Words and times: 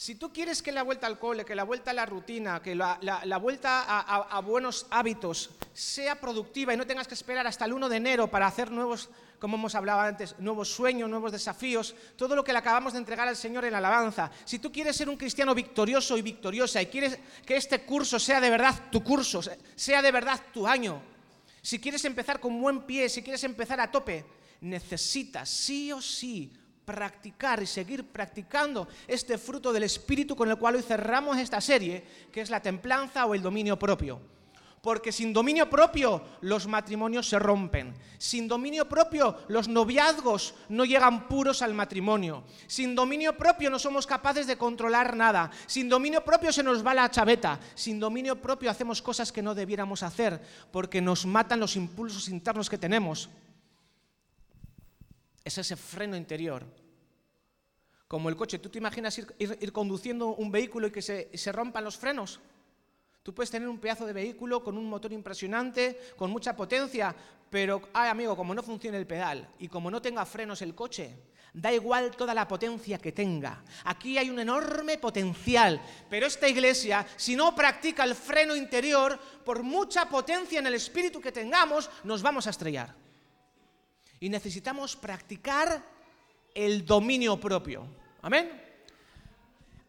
Si 0.00 0.14
tú 0.14 0.32
quieres 0.32 0.62
que 0.62 0.70
la 0.70 0.84
vuelta 0.84 1.08
al 1.08 1.18
cole, 1.18 1.44
que 1.44 1.56
la 1.56 1.64
vuelta 1.64 1.90
a 1.90 1.94
la 1.94 2.06
rutina, 2.06 2.62
que 2.62 2.76
la, 2.76 3.38
vuelta 3.42 3.82
a, 3.82 4.40
buenos 4.42 4.86
hábitos 4.90 5.50
sea 5.72 6.20
productiva 6.20 6.72
y 6.72 6.76
no 6.76 6.86
tengas 6.86 7.08
que 7.08 7.14
esperar 7.14 7.48
hasta 7.48 7.64
el 7.64 7.72
1 7.72 7.88
de 7.88 7.96
enero 7.96 8.30
para 8.30 8.46
hacer 8.46 8.70
nuevos, 8.70 9.10
como 9.40 9.56
hemos 9.56 9.74
hablado 9.74 9.98
antes, 9.98 10.36
nuevos 10.38 10.72
sueños, 10.72 11.10
nuevos 11.10 11.32
desafíos, 11.32 11.96
todo 12.14 12.36
lo 12.36 12.44
que 12.44 12.52
le 12.52 12.60
acabamos 12.60 12.92
de 12.92 13.00
entregar 13.00 13.26
al 13.26 13.34
Señor 13.34 13.64
en 13.64 13.72
la 13.72 13.78
alabanza. 13.78 14.30
Si 14.44 14.60
tú 14.60 14.70
quieres 14.70 14.94
ser 14.94 15.08
un 15.08 15.16
cristiano 15.16 15.52
victorioso 15.52 16.16
y 16.16 16.22
victoriosa 16.22 16.80
y 16.80 16.86
quieres 16.86 17.18
que 17.44 17.56
este 17.56 17.82
curso 17.84 18.20
sea 18.20 18.40
de 18.40 18.50
verdad 18.50 18.76
tu 18.92 19.02
curso, 19.02 19.40
sea 19.74 20.00
de 20.00 20.12
verdad 20.12 20.40
tu 20.54 20.68
año, 20.68 21.02
si 21.60 21.80
quieres 21.80 22.04
empezar 22.04 22.38
con 22.38 22.60
buen 22.60 22.82
pie, 22.82 23.08
si 23.08 23.20
quieres 23.20 23.42
empezar 23.42 23.80
a 23.80 23.90
tope, 23.90 24.24
necesitas 24.60 25.48
sí 25.48 25.90
o 25.90 26.00
sí 26.00 26.52
practicar 26.88 27.62
y 27.62 27.66
seguir 27.66 28.02
practicando 28.06 28.88
este 29.06 29.36
fruto 29.36 29.74
del 29.74 29.82
Espíritu 29.82 30.34
con 30.34 30.48
el 30.48 30.56
cual 30.56 30.76
hoy 30.76 30.82
cerramos 30.82 31.36
esta 31.36 31.60
serie, 31.60 32.02
que 32.32 32.40
es 32.40 32.48
la 32.48 32.62
templanza 32.62 33.26
o 33.26 33.34
el 33.34 33.42
dominio 33.42 33.78
propio. 33.78 34.18
Porque 34.80 35.12
sin 35.12 35.34
dominio 35.34 35.68
propio 35.68 36.22
los 36.40 36.66
matrimonios 36.66 37.28
se 37.28 37.38
rompen. 37.38 37.92
Sin 38.16 38.48
dominio 38.48 38.88
propio 38.88 39.36
los 39.48 39.68
noviazgos 39.68 40.54
no 40.70 40.86
llegan 40.86 41.28
puros 41.28 41.60
al 41.60 41.74
matrimonio. 41.74 42.44
Sin 42.66 42.94
dominio 42.94 43.36
propio 43.36 43.68
no 43.68 43.78
somos 43.78 44.06
capaces 44.06 44.46
de 44.46 44.56
controlar 44.56 45.14
nada. 45.14 45.50
Sin 45.66 45.90
dominio 45.90 46.24
propio 46.24 46.52
se 46.52 46.62
nos 46.62 46.86
va 46.86 46.94
la 46.94 47.10
chaveta. 47.10 47.60
Sin 47.74 48.00
dominio 48.00 48.40
propio 48.40 48.70
hacemos 48.70 49.02
cosas 49.02 49.30
que 49.30 49.42
no 49.42 49.54
debiéramos 49.54 50.02
hacer 50.02 50.40
porque 50.70 51.02
nos 51.02 51.26
matan 51.26 51.60
los 51.60 51.76
impulsos 51.76 52.28
internos 52.30 52.70
que 52.70 52.78
tenemos 52.78 53.28
es 55.48 55.58
ese 55.58 55.76
freno 55.76 56.16
interior. 56.16 56.64
Como 58.06 58.28
el 58.28 58.36
coche, 58.36 58.58
¿tú 58.58 58.68
te 58.70 58.78
imaginas 58.78 59.18
ir, 59.18 59.72
conduciendo 59.72 60.28
un 60.28 60.50
vehículo 60.50 60.86
y 60.86 60.90
que 60.90 61.02
se, 61.02 61.28
se 61.36 61.52
rompan 61.52 61.84
los 61.84 61.96
frenos? 61.96 62.40
Tú 63.22 63.34
puedes 63.34 63.50
tener 63.50 63.68
un 63.68 63.78
pedazo 63.78 64.06
de 64.06 64.14
vehículo 64.14 64.64
con 64.64 64.78
un 64.78 64.88
motor 64.88 65.12
impresionante, 65.12 65.98
con 66.16 66.30
mucha 66.30 66.56
potencia, 66.56 67.14
pero, 67.50 67.88
ay 67.92 68.08
amigo, 68.08 68.36
como 68.36 68.54
no 68.54 68.62
funcione 68.62 68.96
el 68.96 69.06
pedal 69.06 69.48
y 69.58 69.68
como 69.68 69.90
no 69.90 70.00
tenga 70.00 70.24
frenos 70.24 70.62
el 70.62 70.74
coche, 70.74 71.14
da 71.52 71.72
igual 71.72 72.10
toda 72.12 72.32
la 72.32 72.48
potencia 72.48 72.98
que 72.98 73.12
tenga. 73.12 73.62
Aquí 73.84 74.16
hay 74.16 74.30
un 74.30 74.38
enorme 74.38 74.96
potencial, 74.98 75.80
pero 76.08 76.26
esta 76.26 76.48
iglesia, 76.48 77.06
si 77.16 77.36
no 77.36 77.54
practica 77.54 78.04
el 78.04 78.14
freno 78.14 78.54
interior, 78.54 79.18
por 79.44 79.62
mucha 79.62 80.08
potencia 80.08 80.58
en 80.58 80.66
el 80.66 80.74
espíritu 80.74 81.20
que 81.20 81.32
tengamos, 81.32 81.90
nos 82.04 82.22
vamos 82.22 82.46
a 82.46 82.50
estrellar. 82.50 83.07
Y 84.20 84.28
necesitamos 84.28 84.96
practicar 84.96 85.82
el 86.54 86.84
dominio 86.84 87.38
propio. 87.38 87.86
Amén. 88.22 88.50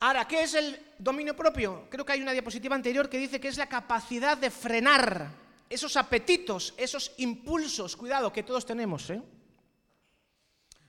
Ahora, 0.01 0.27
¿qué 0.27 0.43
es 0.43 0.53
el 0.53 0.79
dominio 0.97 1.35
propio? 1.35 1.87
Creo 1.89 2.05
que 2.05 2.13
hay 2.13 2.21
una 2.21 2.31
diapositiva 2.31 2.75
anterior 2.75 3.09
que 3.09 3.17
dice 3.17 3.39
que 3.39 3.49
es 3.49 3.57
la 3.57 3.67
capacidad 3.67 4.37
de 4.37 4.49
frenar 4.49 5.29
esos 5.69 5.97
apetitos, 5.97 6.73
esos 6.77 7.13
impulsos, 7.17 7.95
cuidado, 7.95 8.31
que 8.31 8.43
todos 8.43 8.65
tenemos. 8.65 9.09
¿eh? 9.09 9.21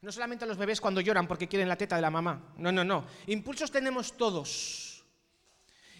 No 0.02 0.12
solamente 0.12 0.46
los 0.46 0.56
bebés 0.56 0.80
cuando 0.80 1.00
lloran 1.00 1.26
porque 1.26 1.48
quieren 1.48 1.68
la 1.68 1.76
teta 1.76 1.96
de 1.96 2.02
la 2.02 2.10
mamá. 2.10 2.54
No, 2.56 2.70
no, 2.72 2.84
no. 2.84 3.04
Impulsos 3.26 3.70
tenemos 3.70 4.16
todos. 4.16 4.89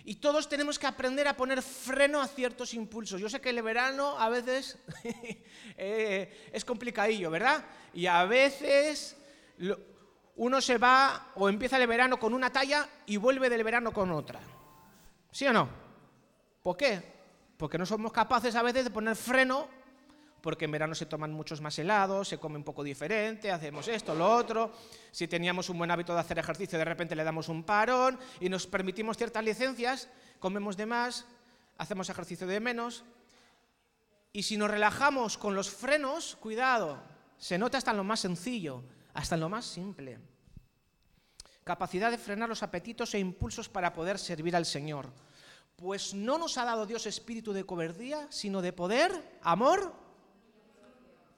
Y 0.04 0.16
todos 0.16 0.48
tenemos 0.48 0.78
que 0.78 0.86
aprender 0.86 1.28
a 1.28 1.36
poner 1.36 1.62
freno 1.62 2.20
a 2.20 2.28
ciertos 2.28 2.74
impulsos. 2.74 3.20
Yo 3.20 3.28
sé 3.28 3.40
que 3.40 3.50
el 3.50 3.62
verano 3.62 4.18
a 4.18 4.28
veces 4.28 4.78
eh, 5.76 6.50
es 6.52 6.64
complicadillo, 6.64 7.30
¿verdad? 7.30 7.64
Y 7.92 8.06
a 8.06 8.24
veces 8.24 9.16
uno 10.36 10.60
se 10.60 10.78
va 10.78 11.32
o 11.34 11.48
empieza 11.48 11.76
el 11.76 11.86
verano 11.86 12.18
con 12.18 12.32
una 12.32 12.50
talla 12.50 12.88
y 13.06 13.16
vuelve 13.16 13.50
del 13.50 13.64
verano 13.64 13.92
con 13.92 14.10
otra. 14.10 14.40
¿Sí 15.30 15.46
o 15.46 15.52
no? 15.52 15.68
¿Por 16.62 16.76
qué? 16.76 17.02
Porque 17.56 17.78
no 17.78 17.86
somos 17.86 18.12
capaces 18.12 18.54
a 18.54 18.62
veces 18.62 18.84
de 18.84 18.90
poner 18.90 19.16
freno 19.16 19.68
porque 20.40 20.64
en 20.64 20.70
verano 20.70 20.94
se 20.94 21.06
toman 21.06 21.32
muchos 21.32 21.60
más 21.60 21.78
helados, 21.78 22.28
se 22.28 22.38
come 22.38 22.56
un 22.56 22.64
poco 22.64 22.82
diferente, 22.82 23.50
hacemos 23.50 23.88
esto, 23.88 24.14
lo 24.14 24.34
otro. 24.34 24.72
Si 25.10 25.28
teníamos 25.28 25.68
un 25.68 25.78
buen 25.78 25.90
hábito 25.90 26.14
de 26.14 26.20
hacer 26.20 26.38
ejercicio, 26.38 26.78
de 26.78 26.84
repente 26.84 27.14
le 27.14 27.24
damos 27.24 27.48
un 27.48 27.62
parón 27.62 28.18
y 28.40 28.48
nos 28.48 28.66
permitimos 28.66 29.16
ciertas 29.16 29.44
licencias, 29.44 30.08
comemos 30.38 30.76
de 30.76 30.86
más, 30.86 31.26
hacemos 31.78 32.08
ejercicio 32.08 32.46
de 32.46 32.60
menos. 32.60 33.04
Y 34.32 34.44
si 34.44 34.56
nos 34.56 34.70
relajamos 34.70 35.36
con 35.36 35.54
los 35.54 35.70
frenos, 35.70 36.36
cuidado, 36.36 37.02
se 37.36 37.58
nota 37.58 37.78
hasta 37.78 37.90
en 37.90 37.98
lo 37.98 38.04
más 38.04 38.20
sencillo, 38.20 38.82
hasta 39.12 39.34
en 39.34 39.40
lo 39.40 39.48
más 39.48 39.66
simple. 39.66 40.18
Capacidad 41.64 42.10
de 42.10 42.18
frenar 42.18 42.48
los 42.48 42.62
apetitos 42.62 43.14
e 43.14 43.18
impulsos 43.18 43.68
para 43.68 43.92
poder 43.92 44.18
servir 44.18 44.56
al 44.56 44.64
Señor. 44.64 45.12
Pues 45.76 46.14
no 46.14 46.38
nos 46.38 46.58
ha 46.58 46.64
dado 46.64 46.86
Dios 46.86 47.06
espíritu 47.06 47.52
de 47.52 47.64
cobardía, 47.64 48.26
sino 48.30 48.62
de 48.62 48.72
poder, 48.72 49.38
amor 49.42 50.09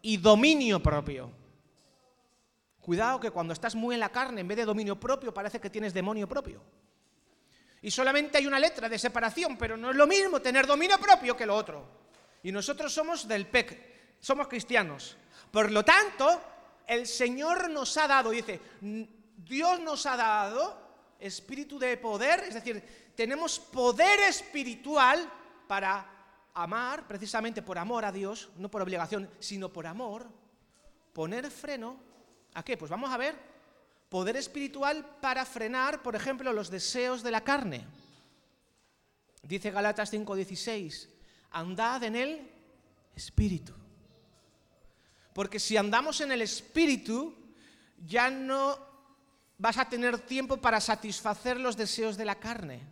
y 0.02 0.16
dominio 0.16 0.82
propio. 0.82 1.30
Cuidado 2.80 3.20
que 3.20 3.30
cuando 3.30 3.52
estás 3.52 3.74
muy 3.74 3.94
en 3.94 4.00
la 4.00 4.10
carne, 4.10 4.40
en 4.40 4.48
vez 4.48 4.56
de 4.56 4.64
dominio 4.64 4.98
propio, 4.98 5.32
parece 5.32 5.60
que 5.60 5.70
tienes 5.70 5.94
demonio 5.94 6.28
propio. 6.28 6.60
Y 7.80 7.90
solamente 7.90 8.38
hay 8.38 8.46
una 8.46 8.58
letra 8.58 8.88
de 8.88 8.98
separación, 8.98 9.56
pero 9.56 9.76
no 9.76 9.90
es 9.90 9.96
lo 9.96 10.06
mismo 10.06 10.40
tener 10.40 10.66
dominio 10.66 10.98
propio 10.98 11.36
que 11.36 11.46
lo 11.46 11.54
otro. 11.54 11.86
Y 12.42 12.50
nosotros 12.50 12.92
somos 12.92 13.26
del 13.26 13.46
PEC, 13.46 14.18
somos 14.20 14.48
cristianos. 14.48 15.16
Por 15.50 15.70
lo 15.70 15.84
tanto, 15.84 16.40
el 16.86 17.06
Señor 17.06 17.70
nos 17.70 17.96
ha 17.96 18.08
dado, 18.08 18.30
dice, 18.30 18.60
Dios 18.80 19.80
nos 19.80 20.06
ha 20.06 20.16
dado 20.16 20.82
espíritu 21.20 21.78
de 21.78 21.96
poder, 21.96 22.40
es 22.40 22.54
decir, 22.54 23.12
tenemos 23.14 23.60
poder 23.60 24.20
espiritual 24.20 25.30
para 25.68 26.11
amar, 26.54 27.06
precisamente 27.06 27.62
por 27.62 27.78
amor 27.78 28.04
a 28.04 28.12
Dios, 28.12 28.50
no 28.56 28.70
por 28.70 28.82
obligación, 28.82 29.30
sino 29.40 29.72
por 29.72 29.86
amor, 29.86 30.28
poner 31.12 31.50
freno, 31.50 31.96
¿a 32.54 32.62
qué? 32.62 32.76
Pues 32.76 32.90
vamos 32.90 33.10
a 33.10 33.16
ver, 33.16 33.36
poder 34.08 34.36
espiritual 34.36 35.18
para 35.20 35.44
frenar, 35.44 36.02
por 36.02 36.16
ejemplo, 36.16 36.52
los 36.52 36.70
deseos 36.70 37.22
de 37.22 37.30
la 37.30 37.42
carne. 37.42 37.86
Dice 39.42 39.70
Galatas 39.70 40.12
5:16, 40.12 41.08
andad 41.50 42.02
en 42.04 42.16
el 42.16 42.50
espíritu. 43.16 43.74
Porque 45.32 45.58
si 45.58 45.76
andamos 45.76 46.20
en 46.20 46.32
el 46.32 46.42
espíritu, 46.42 47.34
ya 48.06 48.30
no 48.30 48.78
vas 49.58 49.78
a 49.78 49.88
tener 49.88 50.18
tiempo 50.18 50.58
para 50.58 50.80
satisfacer 50.80 51.58
los 51.58 51.76
deseos 51.76 52.16
de 52.16 52.24
la 52.24 52.34
carne. 52.34 52.82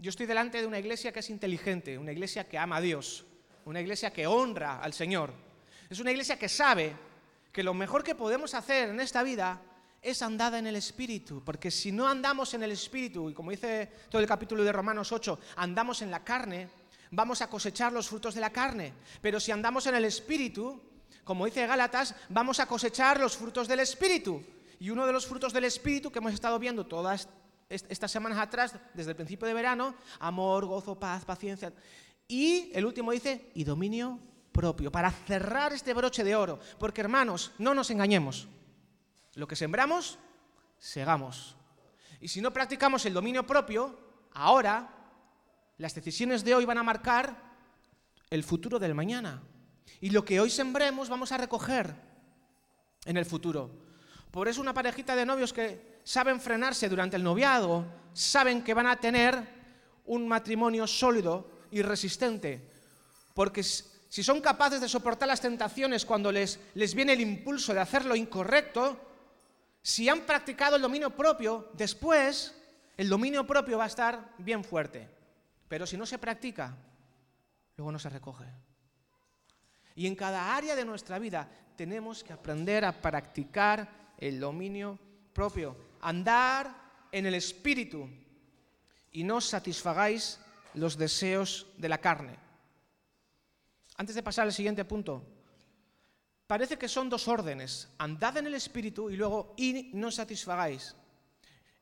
Yo 0.00 0.08
estoy 0.08 0.24
delante 0.24 0.58
de 0.58 0.66
una 0.66 0.78
iglesia 0.78 1.12
que 1.12 1.20
es 1.20 1.28
inteligente, 1.28 1.98
una 1.98 2.12
iglesia 2.12 2.48
que 2.48 2.56
ama 2.56 2.76
a 2.76 2.80
Dios, 2.80 3.26
una 3.66 3.82
iglesia 3.82 4.10
que 4.10 4.26
honra 4.26 4.80
al 4.80 4.94
Señor. 4.94 5.30
Es 5.90 6.00
una 6.00 6.10
iglesia 6.10 6.38
que 6.38 6.48
sabe 6.48 6.96
que 7.52 7.62
lo 7.62 7.74
mejor 7.74 8.02
que 8.02 8.14
podemos 8.14 8.54
hacer 8.54 8.88
en 8.88 9.00
esta 9.00 9.22
vida 9.22 9.60
es 10.00 10.22
andar 10.22 10.54
en 10.54 10.66
el 10.66 10.76
Espíritu, 10.76 11.42
porque 11.44 11.70
si 11.70 11.92
no 11.92 12.08
andamos 12.08 12.54
en 12.54 12.62
el 12.62 12.72
Espíritu, 12.72 13.28
y 13.28 13.34
como 13.34 13.50
dice 13.50 13.92
todo 14.08 14.22
el 14.22 14.28
capítulo 14.28 14.64
de 14.64 14.72
Romanos 14.72 15.12
8, 15.12 15.38
andamos 15.56 16.00
en 16.00 16.10
la 16.10 16.24
carne, 16.24 16.70
vamos 17.10 17.42
a 17.42 17.50
cosechar 17.50 17.92
los 17.92 18.08
frutos 18.08 18.34
de 18.34 18.40
la 18.40 18.50
carne. 18.50 18.94
Pero 19.20 19.38
si 19.38 19.52
andamos 19.52 19.86
en 19.86 19.96
el 19.96 20.06
Espíritu, 20.06 20.80
como 21.24 21.44
dice 21.44 21.66
Gálatas, 21.66 22.14
vamos 22.30 22.58
a 22.58 22.64
cosechar 22.64 23.20
los 23.20 23.36
frutos 23.36 23.68
del 23.68 23.80
Espíritu. 23.80 24.42
Y 24.78 24.88
uno 24.88 25.06
de 25.06 25.12
los 25.12 25.26
frutos 25.26 25.52
del 25.52 25.64
Espíritu 25.64 26.10
que 26.10 26.20
hemos 26.20 26.32
estado 26.32 26.58
viendo 26.58 26.86
todas 26.86 27.28
estas 27.70 28.10
semanas 28.10 28.38
atrás, 28.38 28.74
desde 28.92 29.10
el 29.10 29.16
principio 29.16 29.46
de 29.46 29.54
verano, 29.54 29.94
amor, 30.18 30.66
gozo, 30.66 30.98
paz, 30.98 31.24
paciencia. 31.24 31.72
Y 32.26 32.70
el 32.74 32.84
último 32.84 33.12
dice, 33.12 33.50
y 33.54 33.64
dominio 33.64 34.18
propio, 34.52 34.90
para 34.90 35.10
cerrar 35.10 35.72
este 35.72 35.94
broche 35.94 36.24
de 36.24 36.34
oro. 36.34 36.58
Porque 36.78 37.00
hermanos, 37.00 37.52
no 37.58 37.72
nos 37.72 37.90
engañemos. 37.90 38.48
Lo 39.34 39.46
que 39.46 39.56
sembramos, 39.56 40.18
segamos. 40.78 41.56
Y 42.20 42.28
si 42.28 42.40
no 42.40 42.52
practicamos 42.52 43.06
el 43.06 43.14
dominio 43.14 43.46
propio, 43.46 43.98
ahora 44.32 44.90
las 45.78 45.94
decisiones 45.94 46.44
de 46.44 46.54
hoy 46.54 46.64
van 46.64 46.78
a 46.78 46.82
marcar 46.82 47.50
el 48.28 48.44
futuro 48.44 48.78
del 48.78 48.94
mañana. 48.94 49.42
Y 50.00 50.10
lo 50.10 50.24
que 50.24 50.40
hoy 50.40 50.50
sembremos 50.50 51.08
vamos 51.08 51.32
a 51.32 51.38
recoger 51.38 51.94
en 53.04 53.16
el 53.16 53.24
futuro. 53.24 53.89
Por 54.30 54.48
eso 54.48 54.60
una 54.60 54.74
parejita 54.74 55.16
de 55.16 55.26
novios 55.26 55.52
que 55.52 56.00
saben 56.04 56.40
frenarse 56.40 56.88
durante 56.88 57.16
el 57.16 57.24
noviado, 57.24 57.84
saben 58.12 58.62
que 58.62 58.74
van 58.74 58.86
a 58.86 59.00
tener 59.00 59.42
un 60.06 60.28
matrimonio 60.28 60.86
sólido 60.86 61.50
y 61.70 61.82
resistente. 61.82 62.68
Porque 63.34 63.62
si 63.62 64.22
son 64.22 64.40
capaces 64.40 64.80
de 64.80 64.88
soportar 64.88 65.28
las 65.28 65.40
tentaciones 65.40 66.04
cuando 66.04 66.30
les, 66.32 66.60
les 66.74 66.94
viene 66.94 67.12
el 67.12 67.20
impulso 67.20 67.74
de 67.74 67.80
hacer 67.80 68.04
lo 68.04 68.16
incorrecto, 68.16 68.98
si 69.82 70.08
han 70.08 70.20
practicado 70.20 70.76
el 70.76 70.82
dominio 70.82 71.10
propio, 71.10 71.70
después 71.74 72.54
el 72.96 73.08
dominio 73.08 73.46
propio 73.46 73.78
va 73.78 73.84
a 73.84 73.88
estar 73.88 74.34
bien 74.38 74.62
fuerte. 74.62 75.08
Pero 75.68 75.86
si 75.86 75.96
no 75.96 76.04
se 76.06 76.18
practica, 76.18 76.76
luego 77.76 77.92
no 77.92 77.98
se 77.98 78.10
recoge. 78.10 78.44
Y 79.94 80.06
en 80.06 80.14
cada 80.14 80.54
área 80.54 80.76
de 80.76 80.84
nuestra 80.84 81.18
vida 81.18 81.48
tenemos 81.76 82.22
que 82.22 82.32
aprender 82.32 82.84
a 82.84 82.92
practicar 82.92 84.09
el 84.20 84.38
dominio 84.38 84.98
propio 85.32 85.76
andar 86.02 86.74
en 87.12 87.26
el 87.26 87.34
Espíritu 87.34 88.08
y 89.12 89.24
no 89.24 89.40
satisfagáis 89.40 90.38
los 90.74 90.96
deseos 90.96 91.66
de 91.76 91.88
la 91.88 91.98
carne. 91.98 92.36
Antes 93.96 94.14
de 94.14 94.22
pasar 94.22 94.46
al 94.46 94.52
siguiente 94.52 94.84
punto, 94.84 95.24
parece 96.46 96.78
que 96.78 96.88
son 96.88 97.08
dos 97.08 97.28
órdenes, 97.28 97.88
andad 97.98 98.36
en 98.36 98.46
el 98.46 98.54
Espíritu 98.54 99.10
y 99.10 99.16
luego 99.16 99.54
y 99.56 99.90
no 99.94 100.10
satisfagáis. 100.10 100.94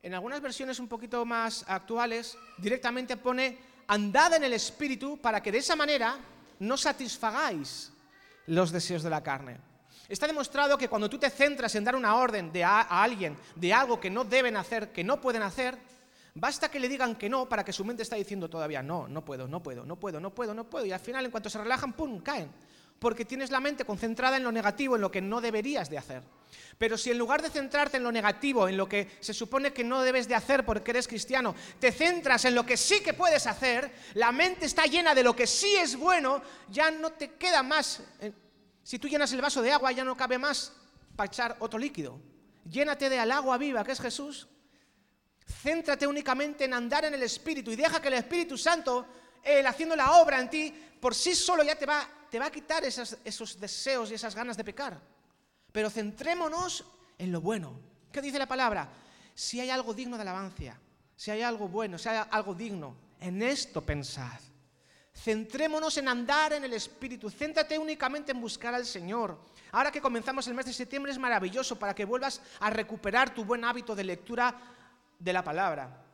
En 0.01 0.13
algunas 0.13 0.41
versiones 0.41 0.79
un 0.79 0.87
poquito 0.87 1.25
más 1.25 1.65
actuales 1.67 2.37
directamente 2.57 3.17
pone 3.17 3.57
andad 3.87 4.33
en 4.33 4.43
el 4.43 4.53
Espíritu 4.53 5.19
para 5.21 5.41
que 5.43 5.51
de 5.51 5.59
esa 5.59 5.75
manera 5.75 6.17
no 6.59 6.77
satisfagáis 6.77 7.91
los 8.47 8.71
deseos 8.71 9.03
de 9.03 9.09
la 9.09 9.23
carne. 9.23 9.68
Está 10.09 10.25
demostrado 10.25 10.75
que 10.75 10.89
cuando 10.89 11.07
tú 11.07 11.19
te 11.19 11.29
centras 11.29 11.75
en 11.75 11.83
dar 11.83 11.95
una 11.95 12.15
orden 12.15 12.51
a, 12.65 12.81
a 12.81 13.03
alguien 13.03 13.37
de 13.55 13.71
algo 13.71 13.99
que 13.99 14.09
no 14.09 14.23
deben 14.23 14.57
hacer, 14.57 14.91
que 14.91 15.03
no 15.03 15.21
pueden 15.21 15.43
hacer, 15.43 15.77
basta 16.33 16.69
que 16.69 16.79
le 16.79 16.89
digan 16.89 17.15
que 17.15 17.29
no 17.29 17.47
para 17.47 17.63
que 17.63 17.71
su 17.71 17.85
mente 17.85 18.01
está 18.01 18.15
diciendo 18.15 18.49
todavía 18.49 18.81
no, 18.81 19.07
no 19.07 19.23
puedo, 19.23 19.47
no 19.47 19.61
puedo, 19.61 19.85
no 19.85 19.97
puedo, 19.97 20.19
no 20.19 20.31
puedo, 20.31 20.53
no 20.55 20.63
puedo. 20.67 20.85
Y 20.85 20.91
al 20.91 20.99
final, 20.99 21.25
en 21.25 21.31
cuanto 21.31 21.49
se 21.49 21.59
relajan, 21.59 21.93
¡pum!, 21.93 22.21
caen. 22.21 22.49
Porque 22.97 23.23
tienes 23.23 23.51
la 23.51 23.59
mente 23.59 23.85
concentrada 23.85 24.35
en 24.35 24.43
lo 24.43 24.51
negativo, 24.51 24.95
en 24.95 25.01
lo 25.01 25.11
que 25.11 25.21
no 25.21 25.39
deberías 25.39 25.89
de 25.89 25.99
hacer. 25.99 26.23
Pero 26.77 26.97
si 26.97 27.11
en 27.11 27.17
lugar 27.17 27.41
de 27.41 27.49
centrarte 27.49 27.97
en 27.97 28.03
lo 28.03 28.11
negativo, 28.11 28.67
en 28.67 28.75
lo 28.75 28.89
que 28.89 29.07
se 29.19 29.33
supone 29.33 29.71
que 29.71 29.83
no 29.83 30.01
debes 30.01 30.27
de 30.27 30.35
hacer 30.35 30.65
porque 30.65 30.91
eres 30.91 31.07
cristiano, 31.07 31.55
te 31.79 31.91
centras 31.91 32.43
en 32.45 32.55
lo 32.55 32.65
que 32.65 32.75
sí 32.75 33.01
que 33.01 33.13
puedes 33.13 33.47
hacer, 33.47 33.91
la 34.15 34.31
mente 34.31 34.65
está 34.65 34.85
llena 34.85 35.13
de 35.13 35.23
lo 35.23 35.35
que 35.35 35.47
sí 35.47 35.75
es 35.77 35.95
bueno, 35.95 36.41
ya 36.69 36.91
no 36.91 37.11
te 37.11 37.35
queda 37.35 37.63
más 37.63 38.01
eh, 38.19 38.33
si 38.83 38.99
tú 38.99 39.07
llenas 39.07 39.31
el 39.33 39.41
vaso 39.41 39.61
de 39.61 39.71
agua, 39.71 39.91
ya 39.91 40.03
no 40.03 40.15
cabe 40.15 40.37
más 40.37 40.73
para 41.15 41.27
echar 41.27 41.57
otro 41.59 41.77
líquido. 41.77 42.19
Llénate 42.69 43.09
de 43.09 43.19
al 43.19 43.31
agua 43.31 43.57
viva, 43.57 43.83
que 43.83 43.91
es 43.91 43.99
Jesús. 43.99 44.47
Céntrate 45.61 46.05
únicamente 46.05 46.65
en 46.65 46.73
andar 46.73 47.05
en 47.05 47.13
el 47.13 47.23
Espíritu 47.23 47.71
y 47.71 47.75
deja 47.75 48.01
que 48.01 48.07
el 48.07 48.15
Espíritu 48.15 48.57
Santo, 48.57 49.05
Él 49.43 49.65
haciendo 49.65 49.95
la 49.95 50.13
obra 50.13 50.39
en 50.39 50.49
ti, 50.49 50.73
por 50.99 51.15
sí 51.15 51.33
solo 51.33 51.63
ya 51.63 51.75
te 51.75 51.85
va, 51.85 52.07
te 52.29 52.39
va 52.39 52.47
a 52.47 52.51
quitar 52.51 52.83
esos 52.85 53.59
deseos 53.59 54.11
y 54.11 54.13
esas 54.13 54.35
ganas 54.35 54.57
de 54.57 54.63
pecar. 54.63 54.99
Pero 55.71 55.89
centrémonos 55.89 56.85
en 57.17 57.31
lo 57.31 57.41
bueno. 57.41 57.79
¿Qué 58.11 58.21
dice 58.21 58.39
la 58.39 58.47
palabra? 58.47 58.89
Si 59.33 59.59
hay 59.59 59.69
algo 59.69 59.93
digno 59.93 60.17
de 60.17 60.21
alabanza, 60.21 60.79
si 61.15 61.31
hay 61.31 61.41
algo 61.41 61.67
bueno, 61.67 61.97
si 61.97 62.09
hay 62.09 62.23
algo 62.29 62.53
digno, 62.53 62.95
en 63.19 63.41
esto 63.41 63.81
pensad. 63.85 64.39
Centrémonos 65.13 65.97
en 65.97 66.07
andar 66.07 66.53
en 66.53 66.63
el 66.63 66.73
Espíritu. 66.73 67.29
Céntrate 67.29 67.77
únicamente 67.77 68.31
en 68.31 68.41
buscar 68.41 68.73
al 68.73 68.85
Señor. 68.85 69.37
Ahora 69.71 69.91
que 69.91 70.01
comenzamos 70.01 70.47
el 70.47 70.53
mes 70.53 70.65
de 70.65 70.73
septiembre 70.73 71.11
es 71.11 71.17
maravilloso 71.17 71.77
para 71.77 71.93
que 71.93 72.05
vuelvas 72.05 72.41
a 72.59 72.69
recuperar 72.69 73.33
tu 73.33 73.43
buen 73.43 73.63
hábito 73.63 73.95
de 73.95 74.03
lectura 74.03 74.55
de 75.19 75.33
la 75.33 75.43
palabra. 75.43 76.05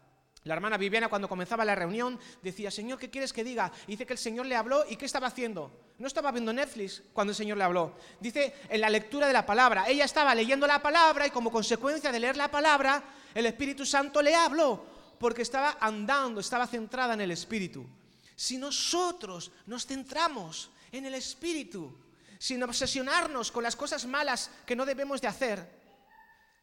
La 0.44 0.54
hermana 0.54 0.78
Viviana 0.78 1.08
cuando 1.08 1.28
comenzaba 1.28 1.66
la 1.66 1.74
reunión 1.74 2.20
decía, 2.44 2.70
Señor, 2.70 3.00
¿qué 3.00 3.10
quieres 3.10 3.34
que 3.34 3.44
diga? 3.44 3.72
dice 3.88 4.06
que 4.06 4.14
el 4.14 4.20
Señor 4.20 4.46
le 4.46 4.56
habló 4.56 4.86
y 4.88 4.96
¿qué 4.96 5.06
estaba 5.06 5.28
haciendo? 5.28 5.72
No 5.98 6.06
estaba 6.06 6.32
viendo 6.32 6.54
Netflix 6.54 7.02
cuando 7.14 7.32
el 7.32 7.36
Señor 7.36 7.58
le 7.58 7.64
habló. 7.64 7.96
Dice 8.20 8.54
en 8.70 8.82
la 8.82 8.90
lectura 8.90 9.26
de 9.26 9.34
la 9.34 9.46
palabra. 9.46 9.86
Ella 9.88 10.06
estaba 10.06 10.36
leyendo 10.36 10.68
la 10.68 10.84
palabra 10.84 11.26
y 11.26 11.32
como 11.32 11.52
consecuencia 11.52 12.12
de 12.12 12.20
leer 12.20 12.38
la 12.38 12.52
palabra, 12.52 13.04
el 13.34 13.48
Espíritu 13.48 13.88
Santo 13.88 14.22
le 14.22 14.36
habló 14.36 14.86
porque 15.20 15.42
estaba 15.42 15.78
andando, 15.80 16.42
estaba 16.42 16.68
centrada 16.68 17.16
en 17.16 17.22
el 17.22 17.32
Espíritu. 17.32 17.88
Si 18.36 18.58
nosotros 18.58 19.52
nos 19.66 19.86
centramos 19.86 20.70
en 20.92 21.06
el 21.06 21.16
Espíritu, 21.16 21.98
sin 22.38 22.62
obsesionarnos 22.64 23.52
con 23.52 23.64
las 23.64 23.76
cosas 23.76 24.06
malas 24.06 24.52
que 24.66 24.76
no 24.76 24.86
debemos 24.86 25.22
de 25.22 25.28
hacer, 25.28 25.70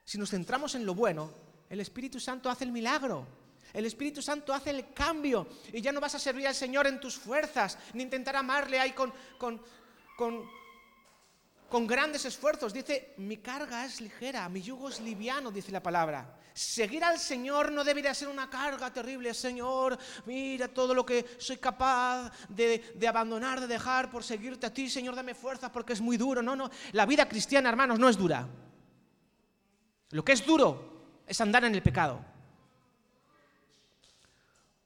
si 0.04 0.18
nos 0.18 0.30
centramos 0.30 0.74
en 0.74 0.84
lo 0.84 0.94
bueno, 0.94 1.32
el 1.70 1.80
Espíritu 1.80 2.20
Santo 2.20 2.50
hace 2.50 2.64
el 2.64 2.72
milagro. 2.72 3.26
El 3.72 3.86
Espíritu 3.86 4.20
Santo 4.20 4.52
hace 4.52 4.70
el 4.70 4.92
cambio 4.92 5.48
y 5.72 5.80
ya 5.80 5.92
no 5.92 6.00
vas 6.00 6.14
a 6.14 6.18
servir 6.18 6.46
al 6.46 6.54
Señor 6.54 6.86
en 6.86 7.00
tus 7.00 7.16
fuerzas, 7.16 7.78
ni 7.94 8.02
intentar 8.02 8.36
amarle 8.36 8.78
ahí 8.78 8.92
con, 8.92 9.12
con, 9.38 9.62
con, 10.18 10.44
con 11.70 11.86
grandes 11.86 12.26
esfuerzos. 12.26 12.74
Dice, 12.74 13.14
mi 13.16 13.38
carga 13.38 13.86
es 13.86 14.02
ligera, 14.02 14.46
mi 14.50 14.60
yugo 14.60 14.90
es 14.90 15.00
liviano, 15.00 15.50
dice 15.50 15.72
la 15.72 15.82
palabra. 15.82 16.38
Seguir 16.54 17.02
al 17.02 17.18
Señor 17.18 17.72
no 17.72 17.82
debería 17.82 18.14
ser 18.14 18.28
una 18.28 18.50
carga 18.50 18.92
terrible. 18.92 19.32
Señor, 19.32 19.98
mira 20.26 20.68
todo 20.68 20.94
lo 20.94 21.04
que 21.04 21.36
soy 21.38 21.56
capaz 21.56 22.30
de, 22.48 22.82
abandonar, 23.08 23.60
de 23.60 23.66
dejar 23.66 24.10
por 24.10 24.22
seguirte 24.22 24.66
a 24.66 24.74
ti. 24.74 24.90
Señor, 24.90 25.14
dame 25.14 25.34
fuerza 25.34 25.72
porque 25.72 25.94
es 25.94 26.00
muy 26.00 26.16
duro. 26.16 26.42
No, 26.42 26.54
no. 26.54 26.70
La 26.92 27.06
vida 27.06 27.26
cristiana, 27.26 27.70
hermanos, 27.70 27.98
no 27.98 28.08
es 28.08 28.18
dura. 28.18 28.46
Lo 30.10 30.24
que 30.24 30.32
es 30.32 30.44
duro 30.44 31.22
es 31.26 31.40
andar 31.40 31.64
en 31.64 31.74
el 31.74 31.82
pecado. 31.82 32.22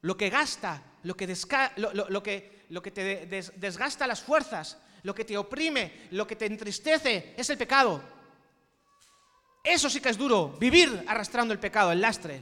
Lo 0.01 0.15
que 0.15 0.29
gasta, 0.29 0.81
lo 1.03 1.17
que, 1.17 1.27
lo, 1.75 2.23
que, 2.23 2.65
lo 2.69 2.81
que 2.81 2.91
te 2.91 3.25
desgasta 3.57 4.07
las 4.07 4.21
fuerzas, 4.21 4.77
lo 5.03 5.13
que 5.13 5.25
te 5.25 5.37
oprime, 5.37 6.07
lo 6.11 6.25
que 6.25 6.37
te 6.37 6.45
entristece, 6.45 7.33
es 7.35 7.49
el 7.49 7.57
pecado. 7.57 8.16
Eso 9.67 9.89
sí 9.89 9.99
que 9.99 10.07
es 10.07 10.17
duro, 10.17 10.55
vivir 10.57 11.03
arrastrando 11.07 11.53
el 11.53 11.59
pecado, 11.59 11.91
el 11.91 11.99
lastre. 11.99 12.41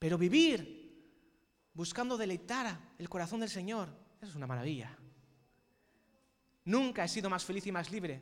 Pero 0.00 0.18
vivir 0.18 0.80
buscando 1.72 2.18
deleitar 2.18 2.76
el 2.98 3.08
corazón 3.08 3.38
del 3.38 3.50
Señor, 3.50 3.88
eso 4.20 4.30
es 4.30 4.34
una 4.34 4.48
maravilla. 4.48 4.98
Nunca 6.64 7.04
he 7.04 7.08
sido 7.08 7.30
más 7.30 7.44
feliz 7.44 7.68
y 7.68 7.72
más 7.72 7.88
libre 7.92 8.20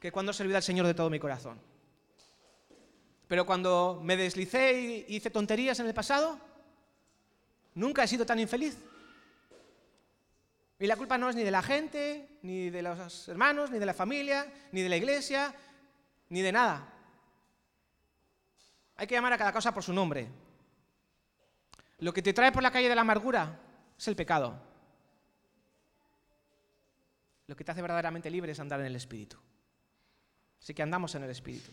que 0.00 0.10
cuando 0.10 0.32
he 0.32 0.34
servido 0.34 0.56
al 0.56 0.64
Señor 0.64 0.84
de 0.84 0.94
todo 0.94 1.08
mi 1.08 1.20
corazón. 1.20 1.60
Pero 3.28 3.46
cuando 3.46 4.00
me 4.02 4.16
deslicé 4.16 5.06
y 5.08 5.14
hice 5.14 5.30
tonterías 5.30 5.78
en 5.78 5.86
el 5.86 5.94
pasado, 5.94 6.40
nunca 7.76 8.02
he 8.02 8.08
sido 8.08 8.26
tan 8.26 8.40
infeliz. 8.40 8.76
Y 10.80 10.88
la 10.88 10.96
culpa 10.96 11.18
no 11.18 11.30
es 11.30 11.36
ni 11.36 11.44
de 11.44 11.52
la 11.52 11.62
gente, 11.62 12.38
ni 12.42 12.68
de 12.68 12.82
los 12.82 13.28
hermanos, 13.28 13.70
ni 13.70 13.78
de 13.78 13.86
la 13.86 13.94
familia, 13.94 14.52
ni 14.72 14.82
de 14.82 14.88
la 14.88 14.96
iglesia, 14.96 15.54
ni 16.30 16.40
de 16.40 16.52
nada. 16.52 16.88
Hay 18.96 19.06
que 19.06 19.14
llamar 19.14 19.34
a 19.34 19.38
cada 19.38 19.52
cosa 19.52 19.74
por 19.74 19.82
su 19.82 19.92
nombre. 19.92 20.28
Lo 21.98 22.12
que 22.12 22.22
te 22.22 22.32
trae 22.32 22.50
por 22.50 22.62
la 22.62 22.70
calle 22.70 22.88
de 22.88 22.94
la 22.94 23.02
amargura 23.02 23.58
es 23.98 24.08
el 24.08 24.16
pecado. 24.16 24.58
Lo 27.46 27.56
que 27.56 27.64
te 27.64 27.72
hace 27.72 27.82
verdaderamente 27.82 28.30
libre 28.30 28.52
es 28.52 28.60
andar 28.60 28.80
en 28.80 28.86
el 28.86 28.96
Espíritu. 28.96 29.36
Así 30.60 30.72
que 30.72 30.82
andamos 30.82 31.14
en 31.14 31.24
el 31.24 31.30
Espíritu. 31.30 31.70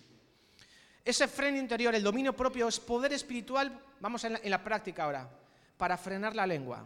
Ese 1.05 1.27
freno 1.27 1.57
interior, 1.57 1.93
el 1.95 2.03
dominio 2.03 2.35
propio, 2.35 2.67
es 2.67 2.79
poder 2.79 3.13
espiritual, 3.13 3.79
vamos 3.99 4.23
en 4.23 4.33
la, 4.33 4.39
en 4.43 4.49
la 4.49 4.63
práctica 4.63 5.03
ahora, 5.03 5.29
para 5.77 5.97
frenar 5.97 6.35
la 6.35 6.47
lengua. 6.47 6.85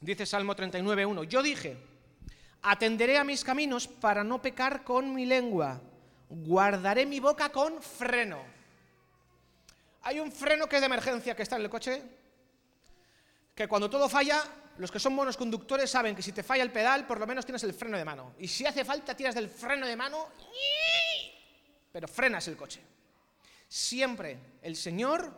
Dice 0.00 0.26
Salmo 0.26 0.54
39.1, 0.54 1.24
yo 1.24 1.42
dije, 1.42 1.76
atenderé 2.62 3.16
a 3.16 3.24
mis 3.24 3.44
caminos 3.44 3.86
para 3.86 4.24
no 4.24 4.42
pecar 4.42 4.82
con 4.84 5.14
mi 5.14 5.24
lengua 5.24 5.80
guardaré 6.30 7.04
mi 7.04 7.20
boca 7.20 7.50
con 7.50 7.82
freno. 7.82 8.38
Hay 10.02 10.20
un 10.20 10.32
freno 10.32 10.66
que 10.68 10.76
es 10.76 10.82
de 10.82 10.86
emergencia 10.86 11.36
que 11.36 11.42
está 11.42 11.56
en 11.56 11.62
el 11.62 11.70
coche, 11.70 12.02
que 13.54 13.68
cuando 13.68 13.90
todo 13.90 14.08
falla, 14.08 14.42
los 14.78 14.90
que 14.90 14.98
son 14.98 15.14
buenos 15.14 15.36
conductores 15.36 15.90
saben 15.90 16.16
que 16.16 16.22
si 16.22 16.32
te 16.32 16.42
falla 16.42 16.62
el 16.62 16.72
pedal, 16.72 17.06
por 17.06 17.18
lo 17.18 17.26
menos 17.26 17.44
tienes 17.44 17.62
el 17.64 17.74
freno 17.74 17.98
de 17.98 18.04
mano. 18.04 18.34
Y 18.38 18.48
si 18.48 18.64
hace 18.64 18.84
falta, 18.84 19.14
tiras 19.14 19.34
del 19.34 19.48
freno 19.48 19.86
de 19.86 19.96
mano, 19.96 20.28
pero 21.92 22.08
frenas 22.08 22.46
el 22.48 22.56
coche. 22.56 22.80
Siempre 23.68 24.38
el 24.62 24.76
Señor 24.76 25.30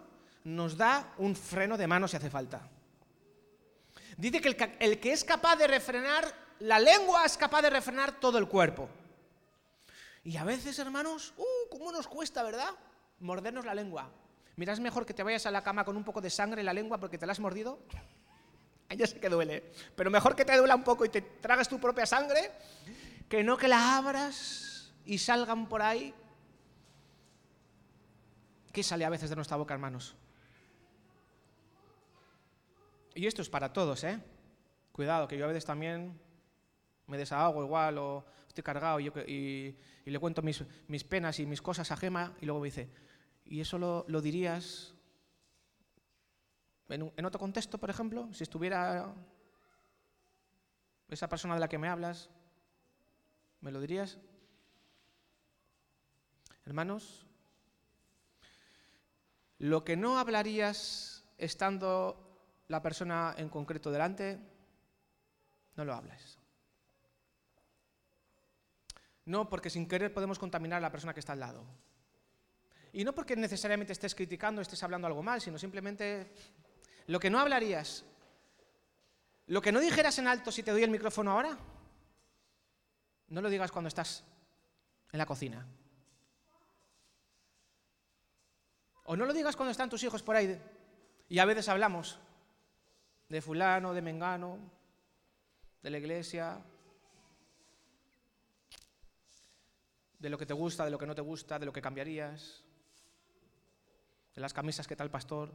nos 0.44 0.76
da 0.76 1.14
un 1.18 1.34
freno 1.34 1.76
de 1.76 1.86
mano 1.86 2.06
si 2.06 2.16
hace 2.16 2.30
falta. 2.30 2.60
Dice 4.16 4.40
que 4.40 4.48
el, 4.48 4.76
el 4.78 5.00
que 5.00 5.12
es 5.12 5.24
capaz 5.24 5.56
de 5.56 5.66
refrenar 5.66 6.42
la 6.60 6.78
lengua 6.78 7.24
es 7.24 7.36
capaz 7.36 7.62
de 7.62 7.70
refrenar 7.70 8.20
todo 8.20 8.38
el 8.38 8.46
cuerpo. 8.46 8.88
Y 10.24 10.36
a 10.36 10.44
veces, 10.44 10.78
hermanos, 10.78 11.34
¡uh! 11.36 11.68
¿Cómo 11.70 11.90
nos 11.90 12.06
cuesta, 12.06 12.42
verdad? 12.42 12.70
Mordernos 13.20 13.64
la 13.64 13.74
lengua. 13.74 14.10
Mira, 14.56 14.72
es 14.72 14.80
mejor 14.80 15.06
que 15.06 15.14
te 15.14 15.22
vayas 15.22 15.46
a 15.46 15.50
la 15.50 15.62
cama 15.62 15.84
con 15.84 15.96
un 15.96 16.04
poco 16.04 16.20
de 16.20 16.30
sangre 16.30 16.60
en 16.60 16.66
la 16.66 16.72
lengua 16.72 16.98
porque 16.98 17.18
te 17.18 17.26
la 17.26 17.32
has 17.32 17.40
mordido. 17.40 17.78
Ya 18.94 19.06
sé 19.06 19.18
que 19.18 19.30
duele, 19.30 19.72
pero 19.96 20.10
mejor 20.10 20.36
que 20.36 20.44
te 20.44 20.54
duela 20.54 20.74
un 20.74 20.84
poco 20.84 21.06
y 21.06 21.08
te 21.08 21.22
tragas 21.22 21.66
tu 21.66 21.80
propia 21.80 22.04
sangre 22.04 22.50
que 23.26 23.42
no 23.42 23.56
que 23.56 23.66
la 23.66 23.96
abras 23.96 24.92
y 25.06 25.16
salgan 25.16 25.66
por 25.66 25.80
ahí. 25.80 26.14
¿Qué 28.70 28.82
sale 28.82 29.06
a 29.06 29.08
veces 29.08 29.30
de 29.30 29.36
nuestra 29.36 29.56
boca, 29.56 29.72
hermanos? 29.72 30.14
Y 33.14 33.26
esto 33.26 33.40
es 33.40 33.48
para 33.48 33.72
todos, 33.72 34.04
¿eh? 34.04 34.20
Cuidado, 34.92 35.26
que 35.26 35.38
yo 35.38 35.46
a 35.46 35.48
veces 35.48 35.64
también 35.64 36.20
me 37.06 37.16
desahogo 37.16 37.64
igual 37.64 37.96
o 37.96 38.26
estoy 38.52 38.62
cargado 38.62 39.00
y, 39.00 39.76
le 40.04 40.18
cuento 40.18 40.42
mis, 40.42 41.04
penas 41.04 41.38
y 41.40 41.46
mis 41.46 41.62
cosas 41.62 41.90
a 41.90 41.96
Gema 41.96 42.36
y 42.40 42.44
luego 42.44 42.60
me 42.60 42.66
dice, 42.66 42.90
¿y 43.46 43.60
eso 43.60 43.78
lo, 43.78 44.20
dirías 44.20 44.94
en, 46.90 47.24
otro 47.24 47.40
contexto, 47.40 47.78
por 47.78 47.88
ejemplo? 47.88 48.28
Si 48.34 48.42
estuviera 48.42 49.14
esa 51.08 51.28
persona 51.28 51.54
de 51.54 51.60
la 51.60 51.68
que 51.68 51.78
me 51.78 51.88
hablas, 51.88 52.28
¿me 53.62 53.72
lo 53.72 53.80
dirías? 53.80 54.18
Hermanos, 56.66 57.26
lo 59.58 59.82
que 59.82 59.96
no 59.96 60.18
hablarías 60.18 61.24
estando 61.38 62.52
la 62.68 62.82
persona 62.82 63.34
en 63.38 63.48
concreto 63.48 63.90
delante, 63.90 64.38
no 65.74 65.86
lo 65.86 65.94
hables. 65.94 66.41
No, 69.24 69.48
porque 69.48 69.70
sin 69.70 69.86
querer 69.86 70.12
podemos 70.12 70.38
contaminar 70.38 70.78
a 70.78 70.80
la 70.80 70.90
persona 70.90 71.14
que 71.14 71.20
está 71.20 71.32
al 71.32 71.40
lado. 71.40 71.64
Y 72.92 73.04
no 73.04 73.14
porque 73.14 73.36
necesariamente 73.36 73.92
estés 73.92 74.14
criticando, 74.14 74.60
estés 74.60 74.82
hablando 74.82 75.06
algo 75.06 75.22
mal, 75.22 75.40
sino 75.40 75.58
simplemente 75.58 76.32
lo 77.06 77.18
que 77.18 77.30
no 77.30 77.38
hablarías, 77.38 78.04
lo 79.46 79.62
que 79.62 79.72
no 79.72 79.80
dijeras 79.80 80.18
en 80.18 80.28
alto 80.28 80.52
si 80.52 80.62
te 80.62 80.70
doy 80.70 80.82
el 80.82 80.90
micrófono 80.90 81.32
ahora, 81.32 81.56
no 83.28 83.40
lo 83.40 83.48
digas 83.48 83.72
cuando 83.72 83.88
estás 83.88 84.24
en 85.10 85.18
la 85.18 85.26
cocina. 85.26 85.66
O 89.04 89.16
no 89.16 89.24
lo 89.24 89.32
digas 89.32 89.56
cuando 89.56 89.70
están 89.70 89.90
tus 89.90 90.02
hijos 90.02 90.22
por 90.22 90.36
ahí. 90.36 90.60
Y 91.28 91.38
a 91.38 91.44
veces 91.44 91.68
hablamos 91.68 92.18
de 93.28 93.40
fulano, 93.40 93.94
de 93.94 94.02
mengano, 94.02 94.58
de 95.82 95.90
la 95.90 95.98
iglesia, 95.98 96.62
de 100.22 100.30
lo 100.30 100.38
que 100.38 100.46
te 100.46 100.54
gusta, 100.54 100.84
de 100.84 100.90
lo 100.92 100.98
que 100.98 101.06
no 101.06 101.16
te 101.16 101.20
gusta, 101.20 101.58
de 101.58 101.66
lo 101.66 101.72
que 101.72 101.82
cambiarías, 101.82 102.62
de 104.34 104.40
las 104.40 104.54
camisas 104.54 104.86
que 104.86 104.94
tal 104.94 105.10
pastor. 105.10 105.52